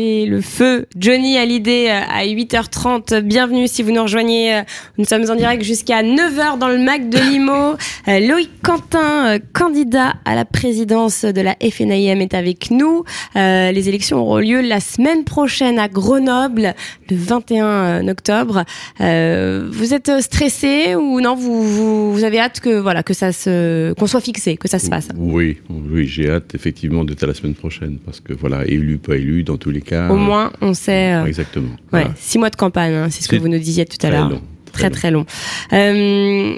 [0.00, 0.86] Le feu.
[0.96, 3.20] Johnny Hallyday euh, à 8h30.
[3.20, 4.54] Bienvenue si vous nous rejoignez.
[4.54, 4.62] Euh,
[4.96, 7.74] nous sommes en direct jusqu'à 9h dans le MAC de Limo.
[8.06, 13.02] Euh, Loïc Quentin, candidat à la présidence de la FNIM, est avec nous.
[13.34, 16.74] Les élections auront lieu la semaine prochaine à Grenoble,
[17.10, 18.64] le 21 octobre.
[19.00, 21.34] Vous êtes stressé ou non?
[21.34, 24.88] Vous, vous, avez hâte que voilà que ça se qu'on soit fixé, que ça se
[24.88, 25.08] fasse?
[25.16, 29.16] Oui, oui, j'ai hâte effectivement d'être à la semaine prochaine parce que voilà, élu pas
[29.16, 29.87] élu dans tous les cas.
[29.92, 31.12] Au moins, on sait.
[31.12, 31.70] Euh, exactement.
[31.92, 34.30] Ouais, six mois de campagne, hein, c'est ce que vous nous disiez tout à l'heure.
[34.72, 35.26] Très, très long.
[35.72, 36.54] Euh,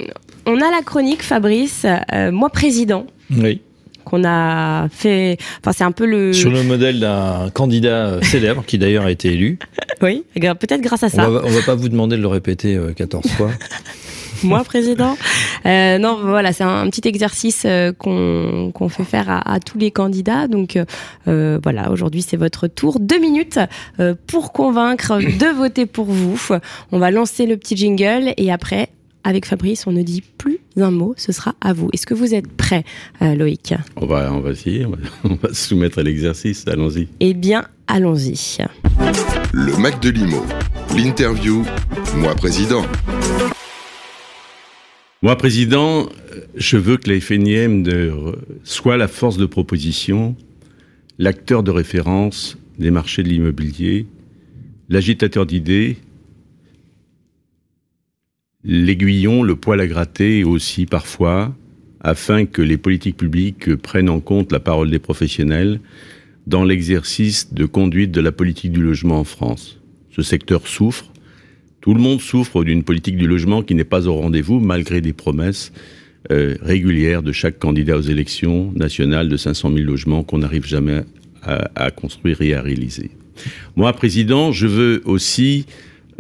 [0.47, 3.07] on a la chronique, Fabrice, euh, moi président.
[3.31, 3.61] Oui
[4.03, 5.37] qu'on a fait.
[5.61, 6.33] Enfin, c'est un peu le.
[6.33, 9.59] Sur le modèle d'un candidat célèbre qui d'ailleurs a été élu.
[10.03, 11.29] oui, peut-être grâce à ça.
[11.29, 13.51] On va, va pas vous demander de le répéter 14 fois.
[14.44, 15.16] moi président.
[15.66, 20.48] Euh, non, voilà, c'est un, petit exercice euh, qu'on fait faire à, tous les candidats.
[20.48, 20.79] Donc
[21.26, 23.00] euh, voilà, aujourd'hui c'est votre tour.
[23.00, 23.59] Deux minutes
[24.26, 26.40] pour convaincre de voter pour vous.
[26.92, 28.88] On va lancer le petit jingle et après,
[29.24, 31.90] avec Fabrice, on ne dit plus un mot, ce sera à vous.
[31.92, 32.85] Est-ce que vous êtes prêt,
[33.20, 33.74] Loïc?
[33.96, 37.09] On va, on va essayer, on va, on va se soumettre à l'exercice, allons-y.
[37.20, 38.59] Eh bien, allons-y.
[39.53, 40.42] Le Mac de Limo,
[40.96, 41.64] l'interview,
[42.16, 42.85] moi président.
[45.22, 46.09] Moi, président,
[46.54, 47.85] je veux que la FNIM
[48.64, 50.35] soit la force de proposition,
[51.18, 54.06] l'acteur de référence des marchés de l'immobilier,
[54.88, 55.98] l'agitateur d'idées,
[58.64, 61.54] l'aiguillon, le poil à gratter aussi parfois,
[62.00, 65.80] afin que les politiques publiques prennent en compte la parole des professionnels
[66.46, 69.78] dans l'exercice de conduite de la politique du logement en France.
[70.12, 71.12] Ce secteur souffre,
[71.81, 75.12] tout le monde souffre d'une politique du logement qui n'est pas au rendez-vous malgré des
[75.12, 75.73] promesses
[76.31, 81.03] euh, régulières de chaque candidat aux élections nationales de 500 000 logements qu'on n'arrive jamais
[81.43, 83.11] à, construire et à réaliser.
[83.75, 85.64] Moi, président, je veux aussi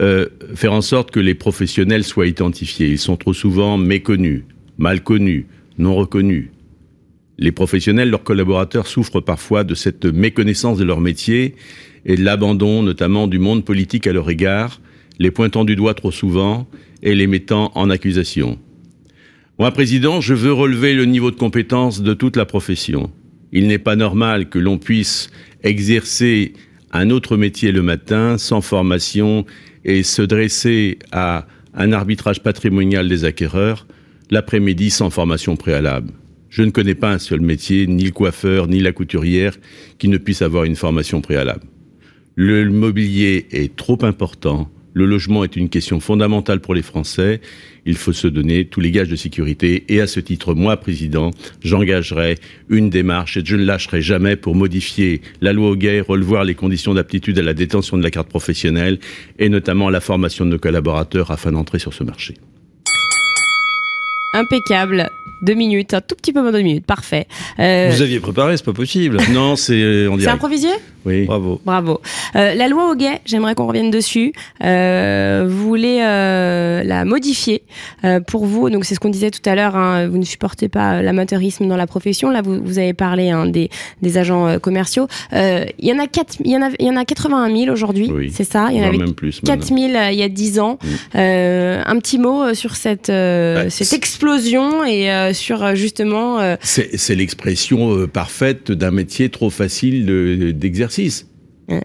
[0.00, 2.88] euh, faire en sorte que les professionnels soient identifiés.
[2.88, 4.44] Ils sont trop souvent méconnus,
[4.78, 5.46] mal connus,
[5.76, 6.48] non reconnus.
[7.36, 11.54] Les professionnels, leurs collaborateurs souffrent parfois de cette méconnaissance de leur métier
[12.06, 14.80] et de l'abandon notamment du monde politique à leur égard
[15.20, 16.66] les pointant du doigt trop souvent
[17.02, 18.58] et les mettant en accusation.
[19.58, 23.12] Moi, président, je veux relever le niveau de compétence de toute la profession.
[23.52, 25.30] Il n'est pas normal que l'on puisse
[25.62, 26.54] exercer
[26.90, 29.44] un autre métier le matin sans formation
[29.84, 33.86] et se dresser à un arbitrage patrimonial des acquéreurs
[34.30, 36.12] l'après-midi sans formation préalable.
[36.48, 39.56] Je ne connais pas un seul métier, ni le coiffeur, ni la couturière,
[39.98, 41.64] qui ne puisse avoir une formation préalable.
[42.36, 47.40] Le mobilier est trop important le logement est une question fondamentale pour les Français.
[47.86, 49.84] Il faut se donner tous les gages de sécurité.
[49.88, 51.30] Et à ce titre, moi, président,
[51.62, 52.36] j'engagerai
[52.68, 56.54] une démarche et je ne lâcherai jamais pour modifier la loi au gay, relevoir les
[56.54, 58.98] conditions d'aptitude à la détention de la carte professionnelle
[59.38, 62.34] et notamment la formation de nos collaborateurs afin d'entrer sur ce marché.
[64.34, 65.08] Impeccable.
[65.42, 67.26] Deux minutes, un tout petit peu moins de deux minutes, parfait.
[67.58, 69.16] Euh, Vous aviez préparé, c'est pas possible.
[69.32, 70.68] non, c'est C'est improvisé?
[71.04, 71.24] Oui.
[71.24, 71.60] Bravo.
[71.64, 72.00] Bravo.
[72.36, 74.32] Euh, la loi au gay, j'aimerais qu'on revienne dessus.
[74.62, 77.62] Euh, vous voulez la modifier
[78.26, 78.70] pour vous.
[78.70, 79.76] Donc c'est ce qu'on disait tout à l'heure.
[79.76, 82.30] Hein, vous ne supportez pas l'amateurisme dans la profession.
[82.30, 83.70] Là, vous, vous avez parlé hein, des,
[84.02, 85.06] des agents commerciaux.
[85.32, 87.72] Il y en a quatre, il y en a, il y en a 81 000
[87.72, 88.10] aujourd'hui.
[88.12, 88.32] Oui.
[88.34, 88.68] C'est ça?
[88.70, 89.40] Il y en avait même plus.
[89.40, 90.78] 4 000 il y a 10 ans.
[90.82, 91.18] Mm.
[91.18, 96.40] un petit mot sur cette, bah, cette explosion et sur euh, justement.
[96.40, 100.54] Euh, c'est l'expression euh, parfaite d'un métier trop facile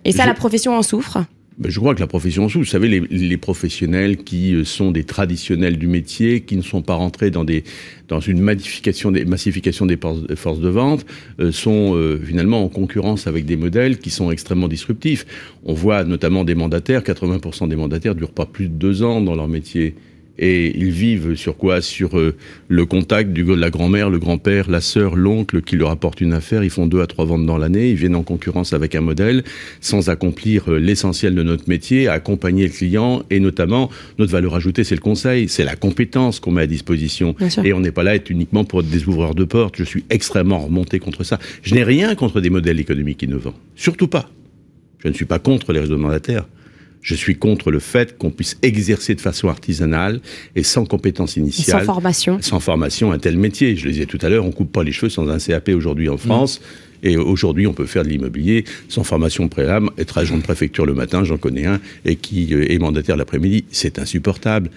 [0.03, 1.25] et ça, la profession en souffre
[1.57, 2.65] ben, je crois que la profession en souffre.
[2.65, 7.31] Vous savez, les, professionnels qui sont des traditionnels du métier, qui ne sont pas rentrés
[7.31, 7.63] dans, des,
[8.09, 9.97] dans une massification des, massification des
[10.35, 11.05] forces de vente,
[11.51, 15.25] sont finalement en concurrence avec des modèles qui sont extrêmement disruptifs.
[15.63, 19.35] On voit notamment des mandataires, 80% des mandataires durent pas plus de deux ans dans
[19.35, 19.95] leur métier.
[20.37, 21.81] Et ils vivent sur quoi?
[21.81, 22.35] Sur euh,
[22.67, 26.33] le contact du, de la grand-mère, le grand-père, la sœur, l'oncle qui leur apporte une
[26.33, 26.63] affaire.
[26.63, 27.89] Ils font deux à trois ventes dans l'année.
[27.89, 29.43] Ils viennent en concurrence avec un modèle
[29.81, 34.83] sans accomplir euh, l'essentiel de notre métier, accompagner le client et notamment notre valeur ajoutée,
[34.83, 37.35] c'est le conseil, c'est la compétence qu'on met à disposition.
[37.63, 39.75] Et on n'est pas là à être uniquement pour être des ouvreurs de porte.
[39.77, 41.39] Je suis extrêmement remonté contre ça.
[41.61, 43.55] Je n'ai rien contre des modèles économiques innovants.
[43.75, 44.29] Surtout pas.
[44.99, 46.45] Je ne suis pas contre les réseaux mandataires.
[47.05, 50.21] Je suis contre le fait qu'on puisse exercer de façon artisanale
[50.55, 51.81] et sans compétence initiale.
[51.81, 52.41] sans formation.
[52.41, 53.75] Sans formation, un tel métier.
[53.75, 56.09] Je le disais tout à l'heure, on coupe pas les cheveux sans un CAP aujourd'hui
[56.09, 56.61] en France.
[57.03, 60.95] Et aujourd'hui, on peut faire de l'immobilier sans formation préalable, être agent de préfecture le
[60.95, 63.65] matin, j'en connais un, et qui euh, est mandataire l'après-midi.
[63.69, 64.71] C'est insupportable.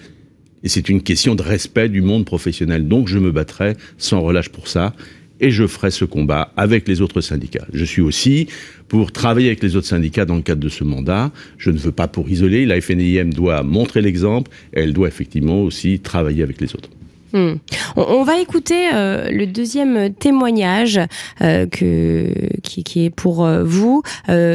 [0.61, 2.87] Et c'est une question de respect du monde professionnel.
[2.87, 4.93] Donc je me battrai sans relâche pour ça
[5.39, 7.65] et je ferai ce combat avec les autres syndicats.
[7.73, 8.47] Je suis aussi
[8.87, 11.31] pour travailler avec les autres syndicats dans le cadre de ce mandat.
[11.57, 12.65] Je ne veux pas pour isoler.
[12.65, 16.89] La FNIM doit montrer l'exemple elle doit effectivement aussi travailler avec les autres.
[17.31, 17.55] Hmm.
[17.95, 20.99] On, va écouter euh, le deuxième témoignage
[21.41, 24.01] euh, qui, est pour euh, vous.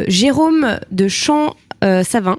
[0.09, 1.07] Jérôme de
[1.85, 2.37] Champ-Savin.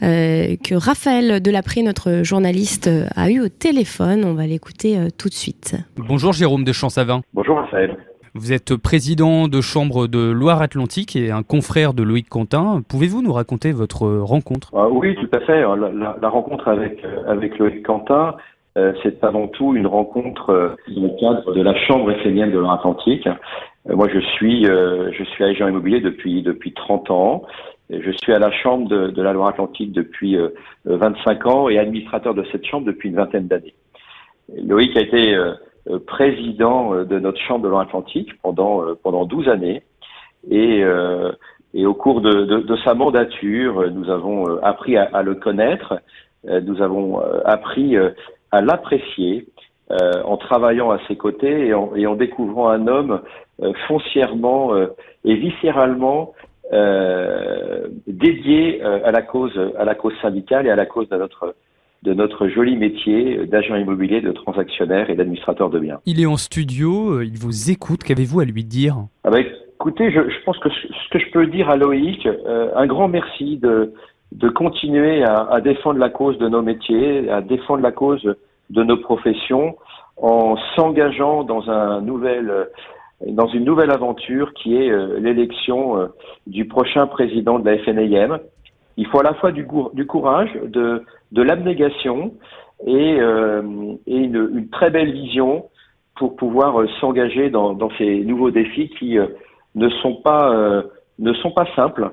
[0.00, 4.24] que Raphaël Delapré, notre journaliste, a eu au téléphone.
[4.24, 5.76] On va l'écouter tout de suite.
[5.96, 7.20] Bonjour Jérôme de Champ-Savin.
[7.32, 7.96] Bonjour Raphaël.
[8.34, 12.82] Vous êtes président de chambre de Loire-Atlantique et un confrère de Loïc Quentin.
[12.88, 14.70] Pouvez-vous nous raconter votre rencontre?
[14.74, 15.60] Ah Oui, tout à fait.
[15.60, 18.34] La, la rencontre avec, avec Loïc Quentin,
[18.78, 22.58] euh, c'est avant tout une rencontre euh, dans le cadre de la Chambre FNIenne de
[22.58, 23.26] l'Atlantique.
[23.26, 27.42] Euh, moi, je suis, je suis agent immobilier depuis, depuis 30 ans.
[27.90, 30.38] Je suis à la Chambre de, la Loire-Atlantique depuis
[30.84, 33.74] 25 ans et administrateur de cette Chambre depuis une vingtaine d'années.
[34.56, 35.36] Loïc a été
[36.06, 39.82] président de notre Chambre de Loire-Atlantique pendant, pendant 12 années.
[40.50, 40.84] Et,
[41.84, 46.00] au cours de, sa mandature, nous avons appris à, le connaître.
[46.44, 47.96] Nous avons appris
[48.52, 49.46] à l'apprécier
[49.90, 53.22] euh, en travaillant à ses côtés et en, découvrant un homme
[53.60, 54.86] euh, foncièrement euh,
[55.24, 56.32] et viscéralement
[56.72, 61.54] euh, dédié à la cause à la cause syndicale et à la cause de notre
[62.02, 65.98] de notre joli métier d'agent immobilier, de transactionnaire et d'administrateur de biens.
[66.06, 68.96] Il est en studio, il vous écoute, qu'avez-vous à lui dire?
[69.24, 69.40] Ah bah,
[69.74, 72.26] Écoutez, je, je, pense que ce que je peux dire à Loïc,
[72.74, 73.92] un grand merci de,
[74.32, 78.22] de continuer à, à, défendre la cause de nos métiers, à défendre la cause
[78.70, 79.76] de nos professions,
[80.16, 82.68] en s'engageant dans un nouvel
[83.26, 86.06] dans une nouvelle aventure qui est euh, l'élection euh,
[86.46, 88.38] du prochain président de la FNIM.
[88.96, 92.34] Il faut à la fois du, courage, de, l'abnégation
[92.86, 93.62] et, euh,
[94.06, 95.66] une, très belle vision
[96.16, 99.16] pour pouvoir s'engager dans, ces nouveaux défis qui
[99.74, 100.84] ne sont pas
[101.74, 102.10] simples.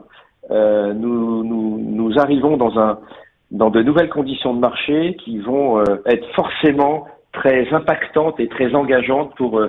[0.49, 8.47] Nous, arrivons dans, de nouvelles conditions de marché qui vont être forcément très impactantes et
[8.47, 9.60] très engageantes pour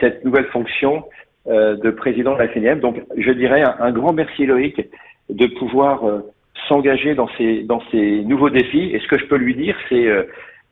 [0.00, 1.04] cette nouvelle fonction
[1.46, 2.80] de président de la FNIM.
[2.80, 4.80] Donc, je dirais un, grand merci Loïc
[5.30, 6.02] de pouvoir
[6.66, 8.90] s'engager dans ces, nouveaux défis.
[8.92, 10.06] Et ce que je peux lui dire, c'est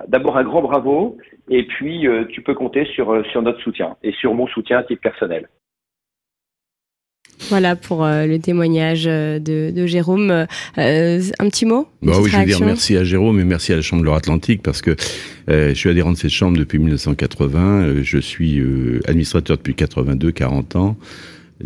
[0.09, 1.17] d'abord un grand bravo,
[1.49, 5.03] et puis tu peux compter sur, sur notre soutien et sur mon soutien à titre
[5.03, 5.47] personnel.
[7.49, 10.47] Voilà pour euh, le témoignage euh, de, Jérôme.
[10.79, 13.77] Euh, un petit mot bah Oui, je veux dire merci à Jérôme et merci à
[13.77, 14.97] la Chambre de l'Atlantique parce que
[15.49, 18.03] je suis adhérent de cette Chambre depuis 1980.
[18.03, 18.63] je suis
[19.07, 20.97] administrateur depuis 82, 40 ans.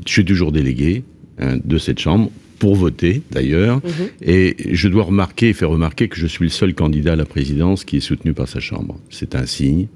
[0.04, 1.04] Je suis toujours délégué
[1.38, 3.76] hein, de cette Chambre pour voter d'ailleurs.
[3.76, 4.08] Mhm.
[4.22, 7.84] Et je dois remarquer, faire remarquer que je suis le seul candidat à la présidence
[7.84, 8.98] qui est soutenu par sa Chambre.
[9.10, 9.86] C'est un signe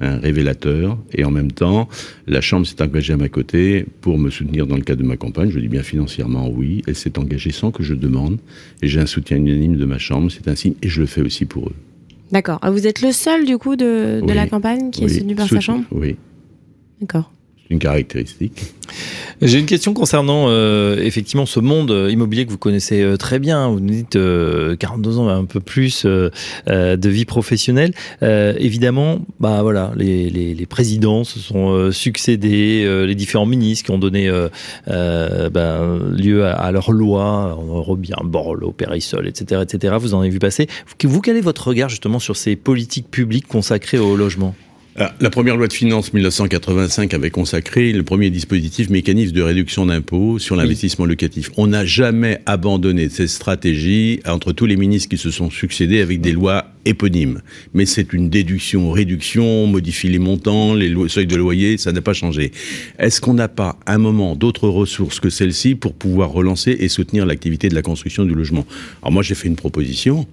[0.00, 0.98] un révélateur.
[1.12, 1.88] Et en même temps,
[2.26, 5.16] la Chambre s'est engagée à ma côté pour me soutenir dans le cadre de ma
[5.16, 5.50] campagne.
[5.50, 6.82] Je dis bien financièrement, oui.
[6.86, 8.38] Elle s'est engagée sans que je demande.
[8.82, 10.30] Et j'ai un soutien unanime de ma Chambre.
[10.30, 10.74] C'est un signe.
[10.82, 11.74] Et je le fais aussi pour eux.
[12.30, 12.58] D'accord.
[12.62, 15.48] Ah, vous êtes le seul, du coup, de, de la campagne qui est soutenu par
[15.48, 16.16] sa Chambre Oui.
[17.00, 17.30] D'accord
[17.70, 18.62] une caractéristique.
[19.40, 23.68] J'ai une question concernant euh, effectivement ce monde immobilier que vous connaissez euh, très bien.
[23.68, 27.92] Vous nous dites 42 euh, ans, un peu plus de vie professionnelle.
[28.20, 34.30] évidemment, bah voilà, les, présidents se sont succédés, les différents ministres qui ont donné
[34.86, 39.96] ben, lieu à, à leurs lois, Robien, Borloo, Périssol, etc., etc.
[39.98, 40.68] Vous en avez vu passer.
[41.02, 44.54] Vous, quel est votre regard justement sur ces politiques publiques consacrées au logement?
[44.98, 49.86] Ah, la première loi de finances 1985 avait consacré le premier dispositif mécanisme de réduction
[49.86, 51.50] d'impôts sur l'investissement locatif.
[51.56, 56.20] On n'a jamais abandonné cette stratégie entre tous les ministres qui se sont succédés avec
[56.20, 57.40] des lois éponymes.
[57.72, 62.02] Mais c'est une déduction, réduction, on modifie les montants, les seuils de loyer, ça n'a
[62.02, 62.52] pas changé.
[62.98, 67.24] Est-ce qu'on n'a pas un moment d'autres ressources que celle-ci pour pouvoir relancer et soutenir
[67.24, 68.66] l'activité de la construction du logement?
[69.00, 70.26] Alors moi j'ai fait une proposition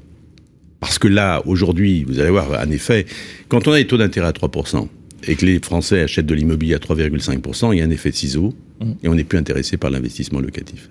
[0.80, 3.05] parce que là, aujourd'hui, vous allez voir, en effet,
[3.47, 4.88] quand on a des taux d'intérêt à 3%,
[5.27, 8.15] et que les Français achètent de l'immobilier à 3,5%, il y a un effet de
[8.15, 8.91] ciseau, mmh.
[9.03, 10.89] et on n'est plus intéressé par l'investissement locatif.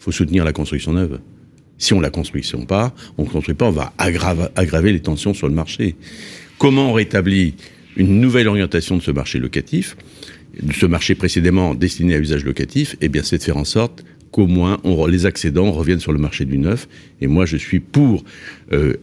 [0.00, 1.20] Il faut soutenir la construction neuve.
[1.78, 5.34] Si on ne la construction pas, on ne construit pas, on va aggraver les tensions
[5.34, 5.94] sur le marché.
[6.58, 7.54] Comment on rétablit
[7.96, 9.96] une nouvelle orientation de ce marché locatif,
[10.62, 12.96] de ce marché précédemment destiné à usage locatif?
[13.02, 16.44] Eh bien, c'est de faire en sorte qu'au moins les accédants reviennent sur le marché
[16.44, 16.88] du neuf.
[17.20, 18.24] Et moi, je suis pour
[18.72, 18.94] euh,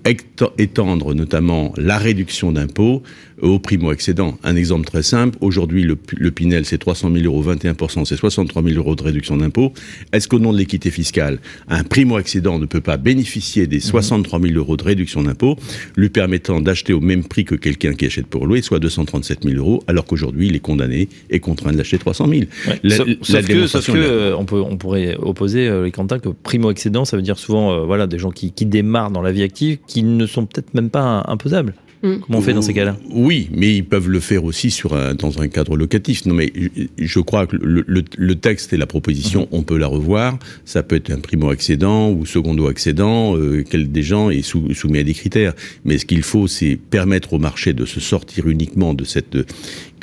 [0.58, 3.02] étendre notamment la réduction d'impôts
[3.44, 4.38] au primo-excédent.
[4.44, 8.64] Un exemple très simple, aujourd'hui le, le Pinel c'est 300 000 euros, 21%, c'est 63
[8.64, 9.74] 000 euros de réduction d'impôt.
[10.14, 14.54] Est-ce qu'au nom de l'équité fiscale, un primo-excédent ne peut pas bénéficier des 63 000
[14.56, 15.58] euros de réduction d'impôt,
[15.98, 19.58] lui permettant d'acheter au même prix que quelqu'un qui achète pour louer, soit 237 000
[19.58, 22.42] euros, alors qu'aujourd'hui il est condamné et contraint de l'acheter 300 000
[22.84, 23.06] la, sauf,
[23.46, 27.18] que, sauf que euh, on, peut, on pourrait opposer euh, les cantins que primo-excédent, ça
[27.18, 30.04] veut dire souvent euh, voilà, des gens qui, qui démarrent dans la vie active, qui
[30.04, 31.74] ne sont peut-être même pas imposables.
[32.04, 32.16] Mm.
[32.20, 32.98] Comment on fait dans ces cas-là?
[33.10, 36.26] Oui, mais ils peuvent le faire aussi sur un, dans un cadre locatif.
[36.26, 36.52] Non, mais
[36.98, 39.58] je crois que le, le, le texte et la proposition, mm-hmm.
[39.58, 40.38] on peut la revoir.
[40.66, 45.14] Ça peut être un primo-accédant ou secondo-accédant, euh, quel des gens est soumis à des
[45.14, 45.54] critères.
[45.86, 49.38] Mais ce qu'il faut, c'est permettre au marché de se sortir uniquement de cette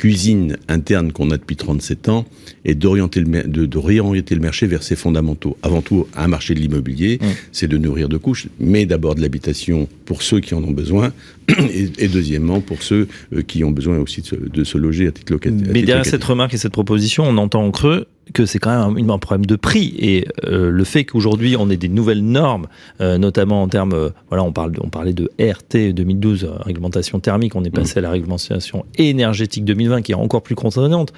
[0.01, 2.25] cuisine interne qu'on a depuis 37 ans
[2.65, 5.57] et d'orienter le, de, de, réorienter le marché vers ses fondamentaux.
[5.61, 7.25] Avant tout, un marché de l'immobilier, mmh.
[7.51, 11.13] c'est de nourrir de couches, mais d'abord de l'habitation pour ceux qui en ont besoin,
[11.47, 15.07] et, et deuxièmement pour ceux euh, qui ont besoin aussi de se, de se loger
[15.07, 15.67] à titre locatif.
[15.71, 19.09] Mais derrière cette remarque et cette proposition, on entend en creux que c'est quand même
[19.09, 22.67] un, un, problème de prix et euh, le fait qu'aujourd'hui on ait des nouvelles normes,
[23.01, 27.55] euh, notamment en termes, euh, voilà, on parle, on parlait de RT 2012, réglementation thermique,
[27.55, 27.97] on est passé mmh.
[27.99, 31.13] à la réglementation énergétique 2020 qui est encore plus contraignante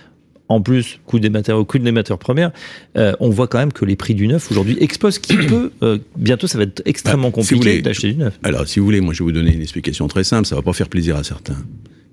[0.50, 2.52] en plus coût des matériaux, coût des matières premières,
[2.98, 5.20] euh, on voit quand même que les prix du neuf aujourd'hui explosent.
[5.20, 8.38] Qui peut euh, bientôt, ça va être extrêmement bah, compliqué si d'acheter du neuf.
[8.44, 10.48] Alors, si vous voulez, moi, je vais vous donner une explication très simple.
[10.48, 11.58] Ça va pas faire plaisir à certains.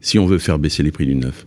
[0.01, 1.47] Si on veut faire baisser les prix du neuf,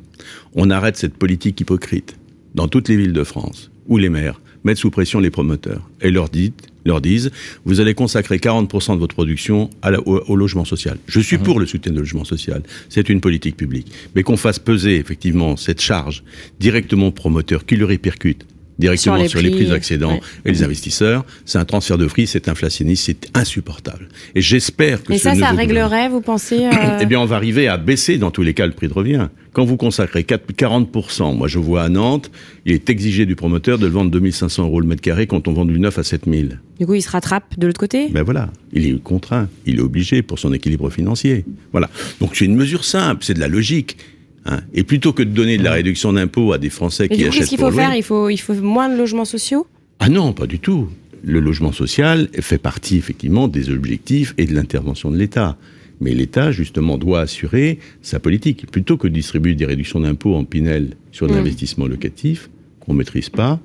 [0.55, 2.17] on arrête cette politique hypocrite
[2.53, 6.09] dans toutes les villes de France où les maires mettent sous pression les promoteurs et
[6.09, 6.53] leur dit
[6.85, 7.31] leur disent
[7.65, 10.97] vous allez consacrer 40% de votre production à la, au, au, logement social.
[11.07, 11.43] Je suis mmh.
[11.43, 12.61] pour le soutien de logement social.
[12.89, 13.91] C'est une politique publique.
[14.15, 16.23] Mais qu'on fasse peser effectivement cette charge
[16.59, 18.45] directement aux promoteurs qui le répercute
[18.79, 20.21] directement sur les, sur les prix, ouais.
[20.45, 24.07] et les investisseurs, c'est un transfert de prix, c'est inflationniste, c'est insupportable.
[24.35, 26.99] Et j'espère que Et ça, ça réglerait, vous pensez euh...
[27.01, 29.27] Eh bien, on va arriver à baisser dans tous les cas le prix de revient.
[29.53, 32.31] Quand vous consacrez 4, 40%, moi je vois à Nantes,
[32.65, 35.53] il est exigé du promoteur de le vendre 2500 euros le mètre carré quand on
[35.53, 36.59] vend du neuf à 7000.
[36.79, 38.09] Du coup, il se rattrape de l'autre côté?
[38.09, 41.45] Ben voilà, il est contraint, il est obligé pour son équilibre financier.
[41.71, 41.89] Voilà.
[42.19, 43.97] Donc c'est une mesure simple, c'est de la logique.
[44.45, 44.61] Hein.
[44.73, 47.23] Et plutôt que de donner de la réduction d'impôt à des Français Mais qui du
[47.23, 49.67] coup, achètent Qu'est-ce qu'il faut faire il faut, il faut moins de logements sociaux?
[49.99, 50.89] Ah non, pas du tout.
[51.23, 55.57] Le logement social fait partie effectivement des objectifs et de l'intervention de l'État.
[56.01, 58.69] Mais l'État, justement, doit assurer sa politique.
[58.69, 62.49] Plutôt que de distribuer des réductions d'impôts en Pinel sur de l'investissement locatif,
[62.81, 63.61] qu'on ne maîtrise pas,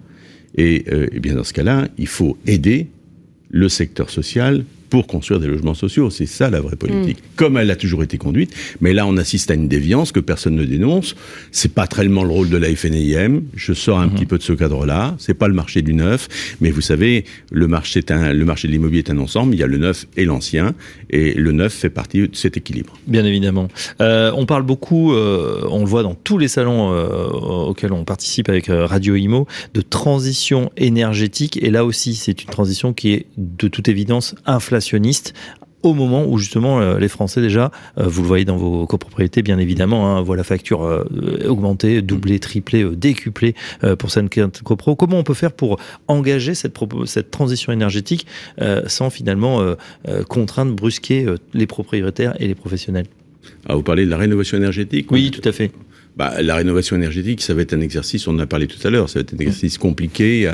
[0.57, 2.87] et, euh, et bien dans ce cas-là, il faut aider
[3.51, 6.11] le secteur social pour construire des logements sociaux.
[6.11, 7.18] C'est ça la vraie politique.
[7.18, 7.36] Mmh.
[7.36, 8.55] Comme elle a toujours été conduite.
[8.80, 11.14] Mais là, on assiste à une déviance que personne ne dénonce.
[11.53, 13.43] C'est pas tellement le rôle de la FNIM.
[13.55, 14.11] Je sors un mmh.
[14.14, 15.14] petit peu de ce cadre-là.
[15.18, 16.28] C'est pas le marché du neuf.
[16.61, 19.55] Mais vous savez, le marché, est un, le marché de l'immobilier est un ensemble.
[19.55, 20.74] Il y a le neuf et l'ancien.
[21.11, 22.99] Et le neuf fait partie de cet équilibre.
[23.07, 23.68] Bien évidemment.
[24.01, 28.05] Euh, on parle beaucoup, euh, on le voit dans tous les salons euh, auxquels on
[28.05, 31.59] participe avec Radio Imo, de transition énergétique.
[31.62, 34.78] Et là aussi, c'est une transition qui est de toute évidence inflationniste
[35.83, 39.43] au moment où justement euh, les Français déjà, euh, vous le voyez dans vos copropriétés
[39.43, 41.05] bien évidemment, hein, voient la facture euh,
[41.47, 43.55] augmenter, doubler, tripler, euh, décupler
[43.99, 44.97] pour certaines copro.
[44.97, 46.76] Comment on peut faire pour engager cette,
[47.07, 48.26] cette transition énergétique
[48.87, 49.62] sans finalement
[50.29, 53.07] contraindre, brusquer les propriétaires et les professionnels?
[53.68, 55.70] Ah, Vous parlez de la rénovation énergétique Oui, tout à fait
[56.19, 58.91] bah, la rénovation énergétique, ça va être un exercice, on en a parlé tout à
[58.91, 60.51] l'heure, ça va être un exercice compliqué.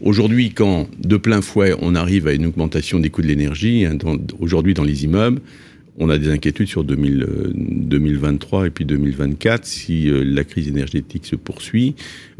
[0.00, 3.98] Aujourd'hui, quand de plein fouet, on arrive à une augmentation des coûts de l'énergie, hein,
[4.38, 5.40] aujourd'hui dans les immeubles,
[5.98, 10.68] on a des inquiétudes sur 2000, euh, 2023 et puis 2024 si euh, la crise
[10.68, 11.94] énergétique se poursuit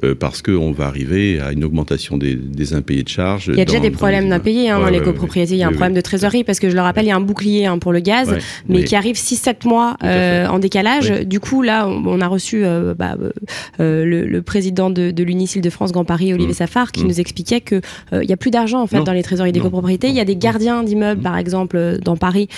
[0.05, 3.49] euh, parce qu'on va arriver à une augmentation des, des impayés de charges.
[3.49, 5.55] Il y a déjà des problèmes d'impayés hein, ouais, dans les copropriétés.
[5.55, 7.17] Il y a un problème de trésorerie parce que je le rappelle, il y a
[7.17, 8.37] un bouclier hein, pour le gaz,
[8.69, 11.11] mais qui arrive 6-7 mois euh, en décalage.
[11.27, 13.17] Du coup, là, on, on a reçu euh, bah,
[13.81, 16.57] euh, le, le, président de, de l'Unicil de France Grand Paris, Olivier mmh.
[16.57, 17.09] Safar, qui mmh.
[17.09, 17.81] nous expliquait qu'il
[18.13, 19.05] il n'y a plus d'argent en fait non.
[19.05, 20.09] dans les trésoreries des copropriétés.
[20.09, 20.15] Non.
[20.15, 21.25] Il y a des gardiens d'immeubles, mmh.
[21.25, 22.49] par exemple, dans Paris,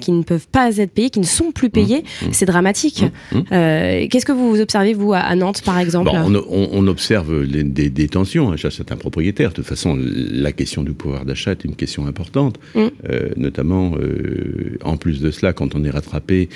[0.00, 2.02] qui ne peuvent pas être payés, qui ne sont plus payés.
[2.02, 2.26] Mmh.
[2.32, 3.04] C'est dramatique.
[3.32, 3.38] Mmh.
[3.52, 7.64] Euh, Qu'est-ce que vous observez, vous, à Nantes, par exemple bon, on, on, observe les,
[7.64, 9.50] des, des, tensions chez certains propriétaires.
[9.50, 12.80] De toute façon, la question du pouvoir d'achat est une question importante, mmh.
[13.08, 16.48] euh, notamment, euh, en plus de cela, quand on est rattrapé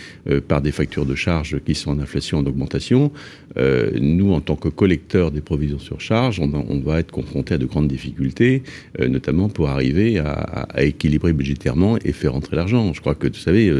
[0.48, 3.10] par des factures de charges qui sont en inflation, en augmentation,
[4.00, 7.58] nous, en tant que collecteurs des provisions sur charge, on, on va être confronté à
[7.58, 8.62] de grandes difficultés,
[8.98, 12.92] notamment pour arriver à, à, équilibrer budgétairement et faire entrer l'argent.
[12.92, 13.70] Je crois que, vous savez,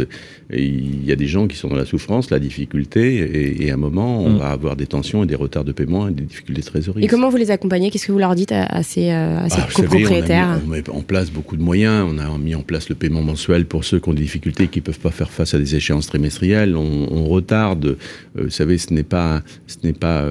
[0.53, 3.77] il y a des gens qui sont dans la souffrance, la difficulté, et, à un
[3.77, 4.39] moment, on mm.
[4.39, 7.05] va avoir des tensions et des retards de paiement et des difficultés de trésorerie.
[7.05, 7.91] Et comment vous les accompagnez?
[7.91, 10.61] Qu'est-ce que vous leur dites à, ces, euh, à ces ah, copropriétaires?
[10.65, 12.07] on, met en place beaucoup de moyens.
[12.09, 14.79] On a mis en place le paiement mensuel pour ceux qui ont des difficultés, qui
[14.79, 16.77] ne peuvent pas faire face à des échéances trimestrielles.
[16.77, 17.97] On, retarde.
[18.39, 20.29] Euh, vous savez, ce n'est pas, ce n'est pas.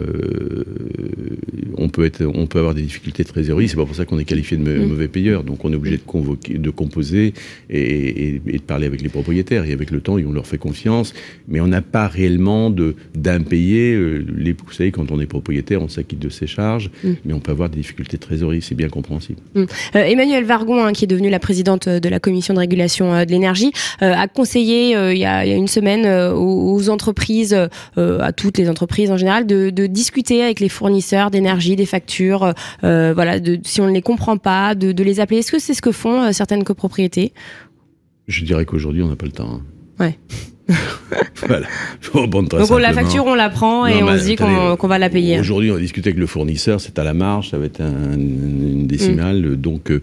[1.78, 3.68] on peut être, on peut avoir des difficultés de trésorerie.
[3.68, 4.88] C'est pas pour ça qu'on est qualifié de mm.
[4.88, 5.44] mauvais payeur.
[5.44, 7.34] Donc, on est obligé de convoquer, de composer
[7.70, 11.14] et, et de parler avec les propriétaires et avec le temps on leur fait confiance,
[11.48, 12.72] mais on n'a pas réellement
[13.14, 13.94] d'impayés.
[13.94, 17.12] Euh, les, vous savez, quand on est propriétaire, on s'acquitte de ses charges, mm.
[17.26, 19.40] mais on peut avoir des difficultés de trésorerie, c'est bien compréhensible.
[19.54, 19.62] Mm.
[19.62, 23.26] Euh, Emmanuel Vargon, hein, qui est devenue la présidente de la commission de régulation euh,
[23.26, 27.56] de l'énergie, a conseillé il y a, une semaine aux, entreprises,
[27.96, 33.40] à toutes les entreprises en général, de, discuter avec les fournisseurs d'énergie, des factures, voilà,
[33.40, 35.40] de, si on ne les comprend pas, de, de les appeler.
[35.40, 37.34] Est-ce que c'est ce que font certaines copropriétés?
[38.28, 39.62] Je dirais qu'aujourd'hui, on n'a pas le temps.
[39.62, 39.62] Hein.
[40.00, 40.20] Ouais.
[41.48, 41.68] voilà.
[42.14, 45.40] Donc la facture, on la prend et on se dit qu'on va la payer.
[45.40, 48.88] Aujourd'hui, on a discuté avec le fournisseur, c'est à la marge, ça va être une
[48.88, 49.42] décimale.
[49.42, 49.56] Mm.
[49.56, 50.02] Donc, euh,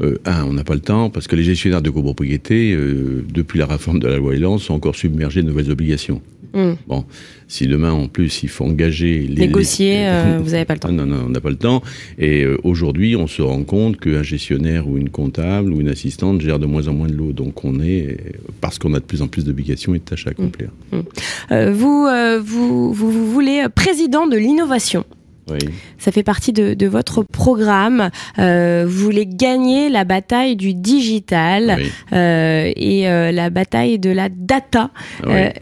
[0.00, 3.58] euh, un, on n'a pas le temps, parce que les gestionnaires de copropriété, euh, depuis
[3.58, 6.22] la réforme de la loi Elan, sont encore submergés de nouvelles obligations.
[6.52, 6.72] Mm.
[6.86, 7.04] Bon,
[7.48, 10.92] si demain en plus il faut engager les négocier, euh, vous n'avez pas le temps.
[10.92, 11.82] Non, non, on n'a pas le temps.
[12.18, 16.40] Et euh, aujourd'hui, on se rend compte qu'un gestionnaire ou une comptable ou une assistante
[16.40, 17.32] gère de moins en moins de l'eau.
[17.32, 18.18] Donc on est
[18.60, 20.70] parce qu'on a de plus en plus d'obligations et de tâches à accomplir.
[20.92, 20.98] Mm.
[21.52, 22.08] Euh, vous,
[22.42, 25.04] vous, vous, vous voulez président de l'innovation.
[25.98, 28.10] Ça fait partie de, votre programme.
[28.38, 31.78] Euh, vous voulez gagner la bataille du digital
[32.12, 34.90] euh, et euh, la bataille de la data.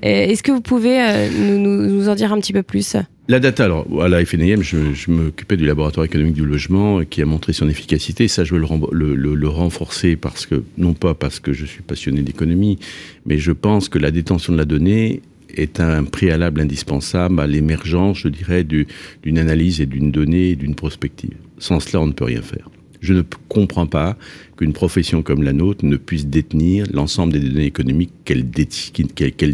[0.03, 1.01] Est-ce que vous pouvez
[1.39, 2.97] nous, en dire un petit peu plus?
[3.31, 7.27] La data, alors à la FNIM, je, m'occupais du laboratoire économique du logement qui a
[7.27, 8.27] montré son efficacité.
[8.27, 8.61] Ça, je veux
[8.91, 12.79] le, le, renforcer parce que, non pas parce que je suis passionné d'économie,
[13.27, 15.21] mais je pense que la détention de la donnée
[15.55, 20.75] est un préalable indispensable à l'émergence, je dirais, d'une analyse et d'une donnée et d'une
[20.75, 21.37] prospective.
[21.59, 22.69] Sans cela, on ne peut rien faire.
[23.01, 24.17] Je ne comprends pas
[24.57, 28.51] qu'une profession comme la nôtre ne puisse détenir l'ensemble des données économiques qu'elle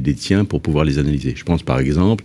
[0.03, 1.35] détient, pour pouvoir les analyser.
[1.37, 2.25] Je pense par exemple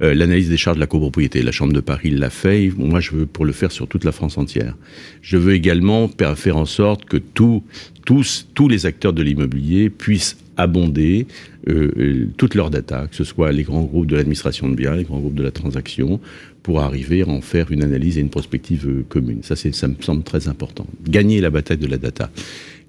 [0.00, 1.42] euh, l'analyse des charges de la copropriété.
[1.42, 2.70] La Chambre de Paris l'a fait.
[2.76, 4.76] Moi, je veux pour le faire sur toute la France entière.
[5.22, 7.62] Je veux également faire en sorte que tous,
[8.04, 11.26] tous les acteurs de l'immobilier puissent abonder
[11.68, 15.04] euh, euh, toutes leurs que ce soit les grands groupes de l'administration de biens, les
[15.04, 16.20] grands groupes de la transaction,
[16.62, 19.42] pour arriver à en faire une analyse et une prospective euh, commune.
[19.42, 20.86] Ça, ça me semble très important.
[21.08, 22.30] Gagner la bataille de la data.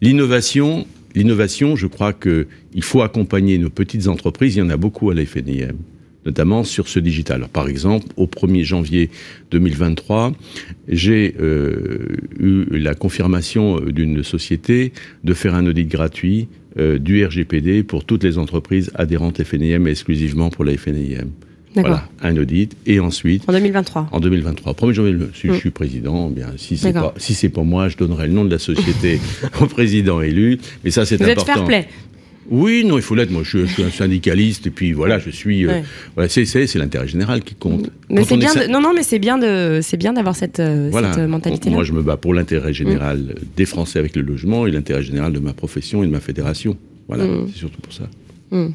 [0.01, 4.55] L'innovation, l'innovation, je crois qu'il faut accompagner nos petites entreprises.
[4.55, 5.75] Il y en a beaucoup à la FNIM
[6.23, 7.37] notamment sur ce digital.
[7.37, 9.09] Alors, par exemple, au 1er janvier
[9.49, 10.33] 2023,
[10.87, 11.35] j'ai
[12.39, 14.93] eu la confirmation d'une société
[15.23, 16.47] de faire un audit gratuit
[16.77, 21.29] euh, du RGPD pour toutes les entreprises adhérentes FNIM et exclusivement pour la FNIM.
[21.73, 22.75] Voilà, un audit.
[22.85, 23.43] Et ensuite.
[23.47, 24.09] En 2023.
[24.11, 24.73] En 2023.
[24.73, 27.97] Premier janvier, si je suis président, bien, si c'est pas, si c'est pour moi, je
[27.97, 29.19] donnerai le nom de la société
[29.61, 30.59] au président élu.
[30.83, 31.43] Mais ça, c'est important.
[31.43, 31.87] Vous êtes fair play.
[32.49, 33.31] Oui, non, il faut l'être.
[33.31, 35.67] Moi, je, suis un syndicaliste et puis voilà, je suis.
[35.67, 35.81] Euh,
[36.15, 37.89] voilà, c'est l'intérêt général qui compte.
[38.09, 38.51] Mais c'est bien.
[38.69, 41.69] non, non, mais c'est bien de, c'est bien d'avoir cette, euh, cette euh, mentalité.
[41.69, 43.35] Moi, je me bats pour l'intérêt général mm.
[43.55, 46.77] des Français avec le logement et l'intérêt général de ma profession et de ma fédération.
[47.07, 47.47] Voilà, mm.
[47.51, 48.03] c'est surtout pour ça.
[48.49, 48.73] Mm.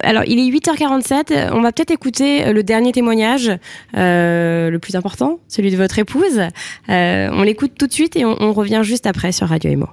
[0.00, 1.50] alors, il est 8h47.
[1.52, 3.50] On va peut-être écouter le dernier témoignage,
[3.94, 6.40] le plus important, celui de votre épouse.
[6.88, 9.86] on l'écoute tout de suite et on, on revient juste après sur Radio Emo.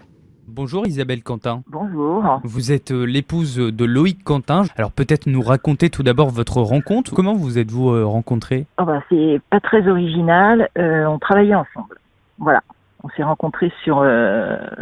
[0.56, 1.64] Bonjour Isabelle Quentin.
[1.68, 2.39] Bonjour.
[2.43, 4.66] Vous êtes euh, l'épouse de Loïc Quentin.
[4.78, 7.16] Alors peut-être nous raconter tout d'abord votre rencontre.
[7.16, 8.68] Comment vous êtes-vous euh, rencontrés?
[8.78, 10.70] Oh bah, C'est pas très original.
[10.78, 11.97] Euh, on travaillait ensemble.
[12.38, 12.62] Voilà.
[13.04, 14.06] On s'est rencontrés sur,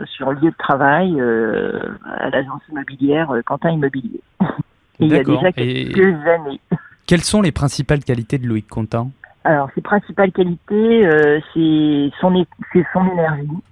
[0.05, 4.19] sur le lieu de travail à l'agence immobilière Quentin Immobilier.
[4.99, 6.59] il y a déjà quelques années.
[7.07, 9.07] Quelles sont les principales qualités de Loïc Quentin?
[9.45, 11.09] Alors, ses principales qualités,
[11.53, 12.45] c'est son,
[12.93, 13.70] son énergie euh,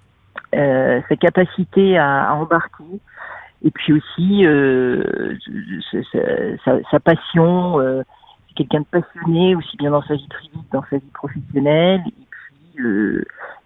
[0.52, 2.84] sa capacité à, embarquer,
[3.62, 5.34] et puis aussi euh,
[6.90, 7.80] sa, passion.
[7.80, 8.02] Euh,
[8.48, 12.02] c'est quelqu'un de passionné, aussi bien dans sa vie privée que dans sa vie professionnelle,
[12.06, 12.84] et puis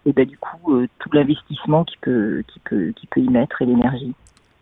[0.06, 3.66] et ben du coup tout l'investissement qu'il peut, qui peut, qui peut y mettre et
[3.66, 4.14] l'énergie.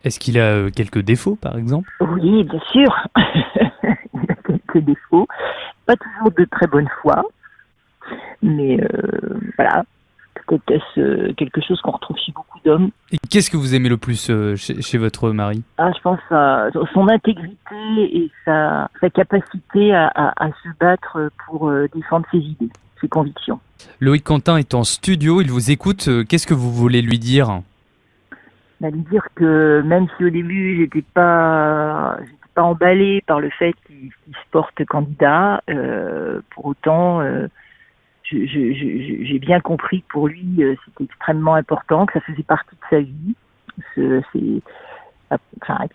[0.05, 1.91] Est-ce qu'il a quelques défauts, par exemple?
[2.01, 3.09] Oui, bien sûr.
[4.15, 5.29] il a quelques défauts.
[5.87, 7.25] Pas toujours de très bonne foi.
[8.43, 8.79] Mais
[9.57, 9.83] voilà, euh,
[10.47, 12.91] quelque chose qu'on retrouve chez beaucoup d'hommes.
[13.11, 15.63] Et qu'est-ce que vous aimez le plus euh, chez, votre mari?
[15.79, 17.57] Ah, Je pense à son intégrité
[17.99, 22.71] et sa, capacité à, se battre pour euh, défendre ses idées,
[23.01, 23.61] ses convictions.
[24.01, 26.09] Loïc Quentin est en studio, il vous écoute.
[26.29, 27.61] Qu'est-ce que vous voulez lui dire?
[28.81, 32.17] Lui dire que même si au début j'étais pas
[32.55, 37.49] pas emballée par le fait qu'il qu'il se porte candidat, euh, pour autant euh,
[38.33, 42.81] j'ai bien compris que pour lui euh, c'était extrêmement important, que ça faisait partie de
[42.91, 43.37] sa vie.
[43.95, 44.63] Ce- C'est
[45.63, 45.87] enfin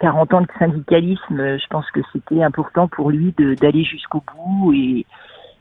[0.00, 4.72] 40 ans de syndicalisme, euh, je pense que c'était important pour lui d'aller jusqu'au bout
[4.74, 5.06] et,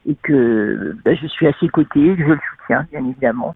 [0.07, 3.55] et que bah, je suis à ses côtés, je le soutiens bien évidemment.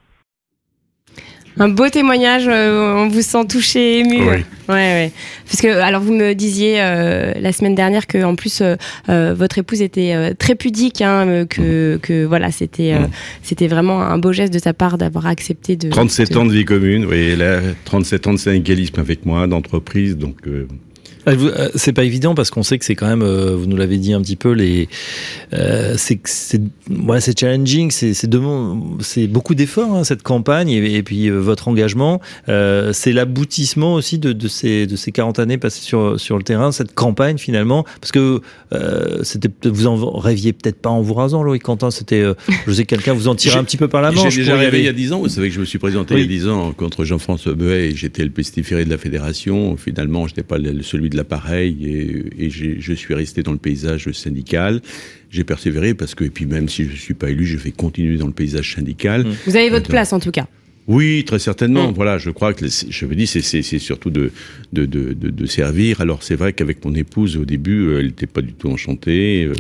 [1.62, 4.20] Un beau témoignage, euh, on vous sent touché, ému.
[4.22, 4.38] Oui.
[4.70, 5.12] Ouais, ouais.
[5.46, 9.58] Parce que, alors, vous me disiez euh, la semaine dernière que, en plus, euh, votre
[9.58, 13.10] épouse était très pudique, hein, que, que voilà, c'était, Mm.
[13.44, 15.90] c'était vraiment un beau geste de sa part d'avoir accepté de.
[15.90, 19.46] 37 de- ans de vie commune, oui, et là, 37 ans de syndicalisme avec moi,
[19.48, 20.38] d'entreprise, donc
[21.26, 23.78] Ah, euh, C'est pas évident parce qu'on sait que c'est quand même, euh, vous nous
[23.78, 24.88] l'avez dit un petit peu, les,
[25.54, 32.22] euh, c'est challenging, c'est beaucoup d'efforts hein, cette campagne et, et puis euh, votre engagement,
[32.48, 36.44] euh, c'est l'aboutissement aussi de, de ces de ces 40 années passées sur sur le
[36.44, 38.42] terrain, cette campagne finalement, parce que
[39.24, 42.24] c'était vous en rêviez peut-être pas en vous rasant, Loïc Quentin, c'était,
[42.68, 44.34] je sais que quelqu'un vous en tirait un petit peu par la manche.
[44.34, 45.20] J'ai déjà rêvé il y a 10 ans.
[45.20, 46.22] Vous savez que je me suis présenté Oui.
[46.22, 49.76] il y a 10 ans contre Jean-François Beuet et j'étais le pestiféré de la fédération.
[49.78, 54.12] Finalement, je n'étais pas le- celui de l'appareil et, je suis resté dans le paysage
[54.12, 54.82] syndical.
[55.30, 57.72] J'ai persévéré parce que, et puis même si je ne suis pas élu, je vais
[57.72, 59.26] continuer dans le paysage syndical.
[59.46, 60.48] Vous avez votre place, en tout cas.
[60.90, 61.92] Oui, très certainement.
[61.92, 61.94] Mm.
[61.94, 64.32] Voilà, je crois que les- je me dis c'est surtout de
[64.74, 66.02] de, de de de servir.
[66.02, 69.46] Alors c'est vrai qu'avec mon épouse au début, euh, elle n'était pas du tout enchantée.
[69.46, 69.54] euh,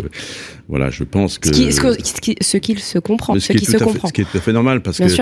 [0.68, 3.40] voilà, je pense que Ce qui, ce, que- ce qui- ce qu'il se comprend, ce
[3.40, 4.08] ce qui, se tout à fait, comprend.
[4.08, 5.22] ce qui est tout à fait normal parce Bien que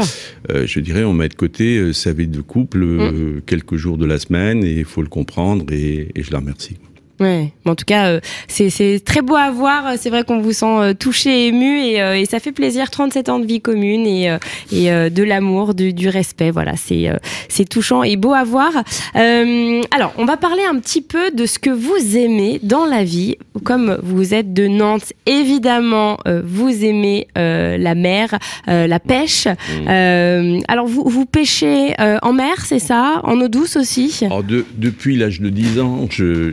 [0.53, 4.05] euh, je dirais on met de côté sa vie de couple euh, quelques jours de
[4.05, 6.77] la semaine et il faut le comprendre et, et je la remercie.
[7.19, 9.93] Ouais, mais en tout cas, euh, c'est très beau à voir.
[9.97, 12.89] C'est vrai qu'on vous sent euh, touché, ému, et, euh, et ça fait plaisir.
[12.91, 14.37] 37 ans de vie commune et, euh,
[14.71, 16.51] et de l'amour, du, du respect.
[16.51, 17.09] Voilà, c'est
[17.49, 18.71] c'est touchant et beau à voir.
[19.15, 23.37] Alors, on va parler un petit peu de ce que vous aimez dans la vie.
[23.63, 28.37] Comme vous êtes de Nantes, évidemment, vous aimez la mer,
[28.67, 29.47] la pêche.
[29.87, 33.21] Euh, alors, vous, vous pêchez en mer, c'est ça?
[33.23, 34.19] En eau douce aussi?
[34.25, 36.51] Alors de- depuis l'âge de 10 ans, je-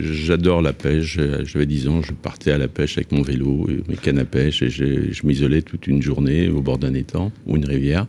[0.61, 1.19] la pêche.
[1.43, 4.25] J'avais 10 ans, je partais à la pêche avec mon vélo, et mes cannes à
[4.25, 8.07] pêche et je, je m'isolais toute une journée au bord d'un étang ou une rivière.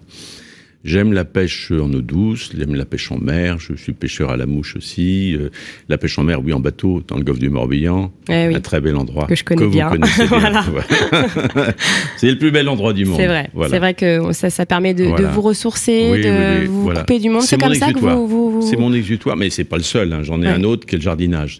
[0.87, 4.37] J'aime la pêche en eau douce, j'aime la pêche en mer, je suis pêcheur à
[4.37, 5.34] la mouche aussi.
[5.34, 5.51] Euh,
[5.89, 8.12] la pêche en mer, oui, en bateau, dans le golfe du Morbihan.
[8.28, 8.55] Eh oui.
[8.55, 9.26] Un très bel endroit.
[9.26, 9.91] Que je connais bien.
[10.28, 10.64] Voilà.
[12.16, 13.16] C'est le plus bel endroit du monde.
[13.18, 13.51] C'est vrai.
[13.53, 13.70] Voilà.
[13.70, 17.01] C'est vrai que ça, ça permet de, vous ressourcer, Oui, de oui, vous voilà.
[17.01, 17.43] couper du monde.
[17.43, 18.26] C'est comme ça que vous.
[18.28, 20.12] vous, vous- C'est mon exutoire, mais c'est pas le seul.
[20.12, 20.20] hein.
[20.22, 20.53] J'en ai Ouais.
[20.53, 21.59] un autre qui est le jardinage.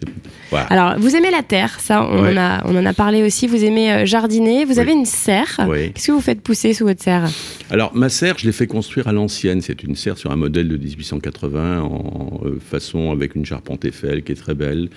[0.69, 2.33] Alors, vous aimez la terre, ça, on, Ouais.
[2.33, 3.47] en, a, on en a parlé aussi.
[3.47, 4.63] Vous aimez euh, jardiner.
[4.63, 5.59] Vous avez une serre.
[5.93, 7.27] Qu'est-ce que vous faites pousser sous votre serre?
[7.69, 9.61] Alors, ma serre, je l'ai fait construire à l'ancienne.
[9.61, 14.23] C'est une serre sur un modèle de 1880 en euh, façon avec une charpente Eiffel
[14.23, 14.89] qui est très belle,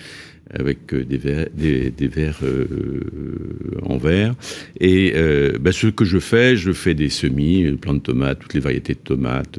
[0.52, 1.16] avec euh, des
[2.08, 3.00] verres, euh,
[3.82, 4.34] en verre.
[4.78, 5.14] Et
[5.60, 8.94] bah, ce que je fais, je fais des semis, plants de tomates, toutes les variétés
[8.94, 9.58] de tomates,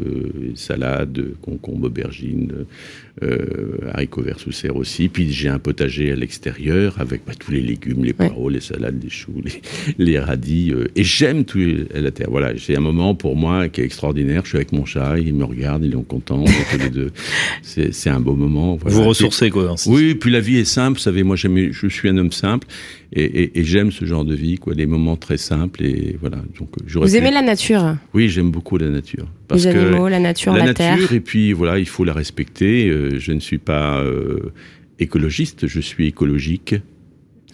[0.55, 2.65] salades, concombres, aubergines,
[3.93, 5.07] haricots verts sous serre aussi.
[5.09, 8.27] Puis j'ai un potager à l'extérieur avec bah, tous les légumes, les Ouais.
[8.27, 9.61] poireaux, les salades, les choux, les,
[10.03, 10.71] les radis.
[10.71, 11.59] euh, et j'aime tout
[11.93, 12.27] la terre.
[12.29, 14.41] Voilà, c'est un moment pour moi qui est extraordinaire.
[14.43, 16.39] Je suis avec mon chat, il me regarde, il est content.
[16.41, 17.11] on est tous les deux.
[17.91, 18.75] C'est un beau moment.
[18.75, 18.95] voilà.
[18.95, 19.75] Vous ressourcez quoi.
[19.87, 20.97] Oui, puis la vie est simple.
[20.97, 22.67] Vous savez, moi, je suis un homme simple
[23.13, 25.83] et, et- et j'aime ce genre de vie, quoi, des moments très simples.
[25.83, 26.37] Et voilà.
[26.59, 29.27] Donc, Vous pu- aimez la nature, Oui, j'aime beaucoup la nature.
[29.51, 30.95] Parce les que animaux, la nature, la, la terre.
[30.97, 32.87] nature, et puis voilà, il faut la respecter.
[32.89, 34.51] Euh, je ne suis pas euh,
[34.99, 36.75] écologiste, je suis écologique.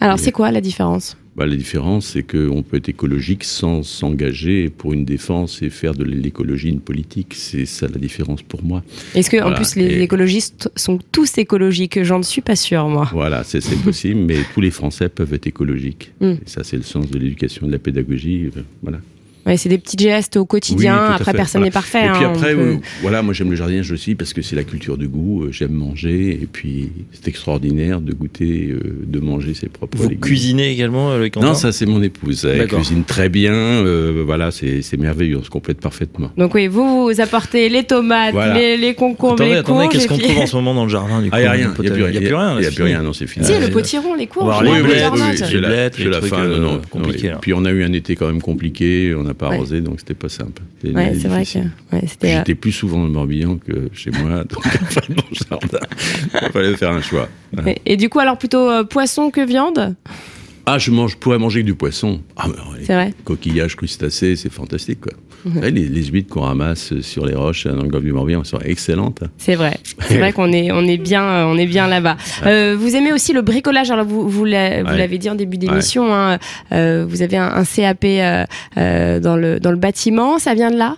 [0.00, 1.16] Alors, c'est quoi la différence?
[1.34, 5.94] Bah, la différence, c'est qu'on peut être écologique sans s'engager pour une défense et faire
[5.94, 7.34] de l'écologie une politique.
[7.34, 8.82] C'est ça la différence pour moi.
[9.14, 9.56] Est-ce que, en Voilà.
[9.56, 12.02] plus, les Et- écologistes sont tous écologiques?
[12.02, 13.08] J'en suis pas sûre, moi.
[13.12, 16.12] Voilà, c'est possible, mais tous les Français peuvent être écologiques.
[16.20, 16.26] Mm.
[16.26, 18.50] Et ça, c'est le sens de l'éducation, de la pédagogie.
[18.56, 18.98] euh, Voilà.
[19.48, 20.94] Ouais, c'est des petits gestes au quotidien.
[21.08, 21.36] Oui, Après, fait.
[21.38, 21.68] personne Voilà.
[21.68, 22.06] n'est parfait.
[22.06, 24.54] Et puis hein, après, peut- euh, voilà, moi j'aime le jardinage aussi parce que c'est
[24.56, 25.44] la culture du goût.
[25.44, 30.04] euh, J'aime manger et puis c'est extraordinaire de goûter, euh, de manger ses propres Vous
[30.10, 30.20] légumes.
[30.20, 32.44] cuisinez également, euh, Quentin Non, ça c'est mon épouse.
[32.44, 33.52] Elle cuisine très bien.
[33.54, 35.38] euh, voilà, c'est merveilleux.
[35.38, 36.30] On se complète parfaitement.
[36.36, 38.54] Donc oui, vous, vous apportez les tomates, Voilà.
[38.54, 41.22] les, les concombres, Attendez, les attendez, qu'est-ce qu'on trouve en ce moment dans le jardin
[41.22, 41.74] du coup Ah, il n'y a rien.
[41.78, 42.54] le Il n'y a, plus a rien.
[42.56, 43.46] Il n'y a plus rien, non, c'est fini.
[43.46, 44.28] Si, le potiron, les les
[44.70, 44.90] oui, oui,
[45.36, 46.44] c'est la, fin.
[46.44, 47.38] là.
[47.40, 49.14] Puis on a eu un été quand même compliqué.
[49.16, 49.54] On n'a pas Ouais.
[49.56, 50.62] arrosé, donc c'était pas simple.
[50.80, 51.70] C'était Ouais, une c'est vrai que difficile.
[51.92, 52.34] ouais, c'était.
[52.34, 55.00] euh, J'étais plus souvent le Morbihan que chez moi, donc enfin,
[55.32, 55.78] jardin.
[56.42, 57.28] Il fallait faire un choix.
[57.52, 57.70] Voilà.
[57.70, 59.94] Et, et du coup, alors plutôt euh, poisson que viande?
[60.66, 62.20] Ah, je mange, pourrais manger que du poisson.
[62.36, 62.48] Ah,
[62.82, 63.14] c'est vrai.
[63.24, 65.12] Coquillages, crustacés, c'est fantastique, quoi.
[65.62, 69.22] Les, les, huîtres qu'on ramasse sur les roches dans le golfe du Morbihan sont excellentes.
[69.36, 69.78] C'est vrai.
[70.00, 72.16] C'est vrai qu'on est, on est bien, on est bien là-bas.
[72.46, 73.90] Euh, vous aimez aussi le bricolage.
[73.90, 76.14] Alors vous, vous l'avez dit en début d'émission.
[76.14, 76.38] Hein,
[76.72, 80.38] euh, vous avez un, un CAP euh, dans le dans le bâtiment.
[80.38, 80.96] Ça vient de là?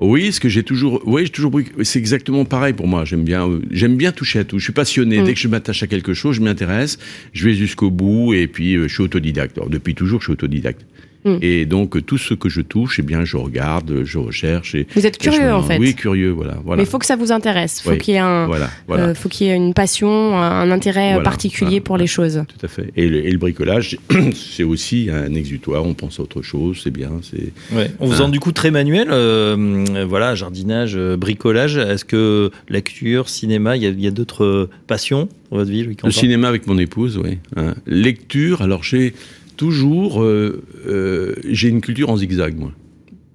[0.00, 1.52] Oui, ce que j'ai toujours, oui, j'ai toujours,
[1.84, 3.04] c'est exactement pareil pour moi.
[3.04, 4.58] J'aime bien, j'aime bien toucher à tout.
[4.58, 5.20] Je suis passionné.
[5.20, 5.24] Mm.
[5.24, 6.98] Dès que je m'attache à quelque chose, je m'intéresse,
[7.32, 9.56] je vais jusqu'au bout et puis je suis autodidacte.
[9.58, 10.84] Alors, depuis toujours, je suis autodidacte.
[11.24, 11.36] Mm.
[11.42, 14.74] Et donc tout ce que je touche, eh bien, je regarde, je recherche.
[14.74, 15.78] Et, vous êtes curieux en fait.
[15.78, 16.56] Oui, curieux, voilà.
[16.64, 16.78] voilà.
[16.78, 17.80] Mais il faut que ça vous intéresse.
[17.80, 21.22] Faut qu'il y ait un, voilà, euh, faut qu'il y ait une passion, un intérêt
[21.22, 22.44] particulier pour les choses.
[22.48, 22.92] Tout à fait.
[22.96, 23.98] Et le, bricolage,
[24.34, 25.84] c'est aussi un exutoire.
[25.84, 26.80] On pense à autre chose.
[26.82, 27.10] C'est bien.
[27.22, 27.52] C'est.
[27.74, 27.90] Ouais.
[28.00, 31.76] En faisant du coup très manuel, euh, voilà, jardinage, euh, bricolage.
[31.76, 36.66] Est-ce que lecture, cinéma, il y a, d'autres passions dans votre vie, Le cinéma avec
[36.66, 37.38] mon épouse, oui.
[37.56, 37.74] Hein.
[37.86, 38.62] Lecture.
[38.62, 39.14] Alors j'ai
[39.62, 42.72] toujours, euh, euh, j'ai une culture en zigzag, moi.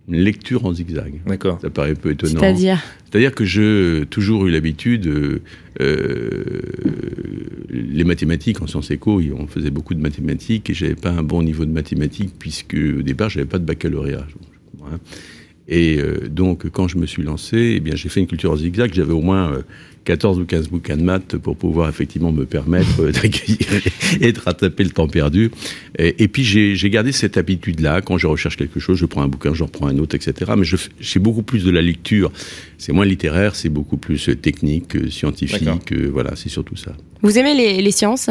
[0.09, 1.21] Une lecture en zigzag.
[1.25, 1.57] D'accord.
[1.61, 2.41] Ça paraît un peu étonnant.
[2.41, 5.39] C'est-à-dire C'est-à-dire que j'ai toujours eu l'habitude, euh,
[7.69, 11.43] les mathématiques en sciences éco, on faisait beaucoup de mathématiques et j'avais pas un bon
[11.43, 14.27] niveau de mathématiques puisque au départ j'avais pas de baccalauréat.
[15.69, 18.93] Et donc quand je me suis lancé, eh bien j'ai fait une culture en zigzag.
[18.93, 19.63] J'avais au moins
[20.07, 23.67] 14 ou 15 bouquins de maths pour pouvoir effectivement me permettre d'accueillir
[24.21, 25.51] et de rattraper le temps perdu.
[25.99, 28.01] Et, puis j'ai gardé cette habitude-là.
[28.01, 30.53] Quand je recherche quelque chose, je prends un bouquin, je reprends un autre, etc.
[30.57, 30.65] Mais
[30.99, 32.31] j'ai beaucoup plus de la lecture.
[32.77, 35.93] C'est moins littéraire, c'est beaucoup plus technique, scientifique.
[36.11, 36.95] voilà, c'est surtout ça.
[37.21, 38.29] Vous aimez les, les sciences?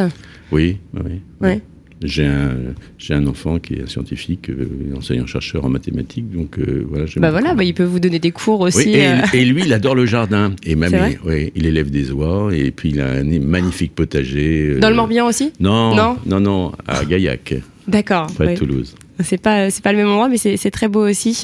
[0.51, 1.21] Oui, oui.
[1.43, 1.61] oui.
[2.03, 2.57] J'ai un,
[2.99, 7.07] j'ai un enfant qui est un scientifique, euh, enseignant-chercheur en mathématiques, donc euh, voilà.
[7.17, 8.93] Bah voilà, bah il peut vous donner des cours aussi.
[8.97, 9.23] Euh.
[9.33, 10.53] et, lui, il adore le jardin.
[10.65, 10.95] Et même,
[11.25, 14.79] il, il, élève des oies, et puis il a un magnifique potager.
[14.79, 15.53] Dans le Morbihan aussi?
[15.59, 17.55] Non, non, non, non, à Gaillac.
[17.89, 18.27] D'accord.
[18.39, 18.95] De Toulouse.
[19.21, 21.41] C'est pas c'est pas le même endroit, mais c'est très beau aussi.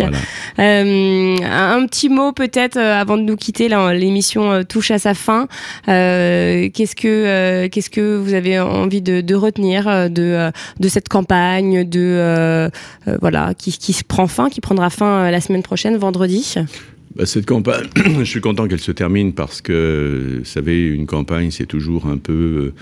[0.58, 3.68] Euh, un, petit mot peut-être euh, avant de nous quitter.
[3.68, 5.48] L'émission euh, touche à sa fin.
[5.88, 11.88] Euh, qu'est-ce que qu'est-ce que vous avez envie de, de retenir de de cette campagne
[11.88, 12.70] de
[13.20, 16.56] voilà qui, qui se prend fin, qui prendra fin la semaine prochaine, vendredi?
[17.14, 17.86] Bah, cette campagne,
[18.18, 22.16] je suis content qu'elle se termine parce que, vous savez, une campagne, c'est toujours un
[22.16, 22.72] peu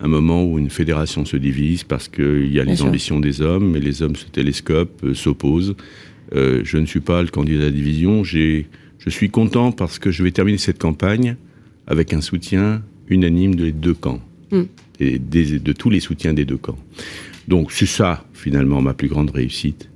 [0.00, 3.76] un moment où une fédération se divise parce qu'il y a les ambitions des hommes
[3.76, 5.76] et les hommes se télescopent, euh, s'opposent.
[6.34, 8.24] Euh, je ne suis pas le candidat de la division.
[8.24, 8.64] Je
[9.08, 11.36] suis content parce que je vais terminer cette campagne
[11.86, 14.20] avec un soutien unanime des deux camps,
[14.50, 14.62] hmm.
[15.00, 16.78] et de tous les soutiens des deux camps.
[17.48, 19.90] Donc c'est ça, finalement, ma plus grande réussite.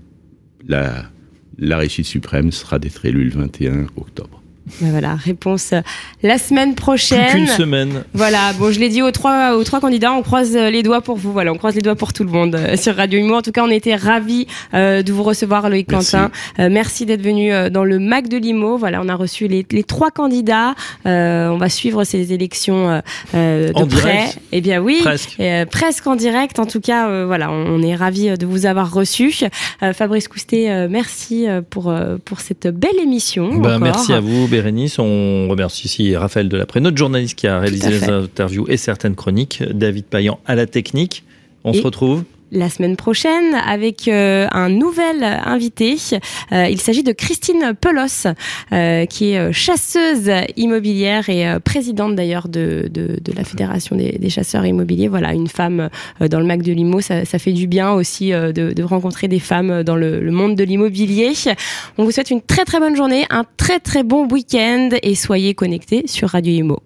[0.69, 1.11] La,
[1.59, 4.43] la réussite suprême sera d'être élu le 21 octobre.
[4.81, 5.81] Ben voilà, réponse euh,
[6.25, 7.31] la semaine prochaine.
[7.31, 8.05] Plus qu'une semaine.
[8.15, 11.01] Voilà, bon, je l'ai dit aux trois, aux trois candidats, on croise euh, les doigts
[11.03, 11.33] pour vous.
[11.33, 13.37] Voilà, on croise les doigts pour tout le monde euh, sur Radio Humour.
[13.39, 16.31] En tout cas, on était ravis de vous recevoir, Loïc Quentin.
[16.59, 18.77] merci d'être venu dans le Mac de Limo.
[18.77, 20.75] Voilà, on a reçu les, les trois candidats.
[21.05, 23.01] on va suivre ces élections
[23.33, 24.01] de en près.
[24.01, 24.39] Direct.
[24.53, 25.39] Eh bien oui, presque.
[25.71, 26.59] presque en direct.
[26.59, 29.35] En tout cas, voilà, on, est ravis de vous avoir reçu.
[29.95, 31.95] Fabrice Coustet, merci pour
[32.25, 33.55] pour cette belle émission.
[33.59, 34.47] Ben, merci à vous.
[34.57, 34.99] Bérénice.
[34.99, 39.63] On remercie ici Raphaël Delapré, notre journaliste qui a réalisé les interviews et certaines chroniques,
[39.63, 41.25] David Payan à la technique.
[41.65, 45.97] On se retrouve la semaine prochaine avec euh, un nouvel invité.
[46.53, 48.29] Euh, il s'agit de Christine Pelos,
[48.73, 54.31] euh, qui est chasseuse immobilière et présidente d'ailleurs de, de, de, la Fédération des, des,
[54.31, 55.09] chasseurs immobiliers.
[55.09, 55.89] Voilà, une femme
[56.21, 59.41] dans le Mac de Limo, ça, ça fait du bien aussi de, de, rencontrer des
[59.41, 61.33] femmes dans le, le monde de l'immobilier.
[61.99, 65.55] On vous souhaite une très très bonne journée, un très très bon week-end et soyez
[65.55, 66.86] connectés sur Radio Imo.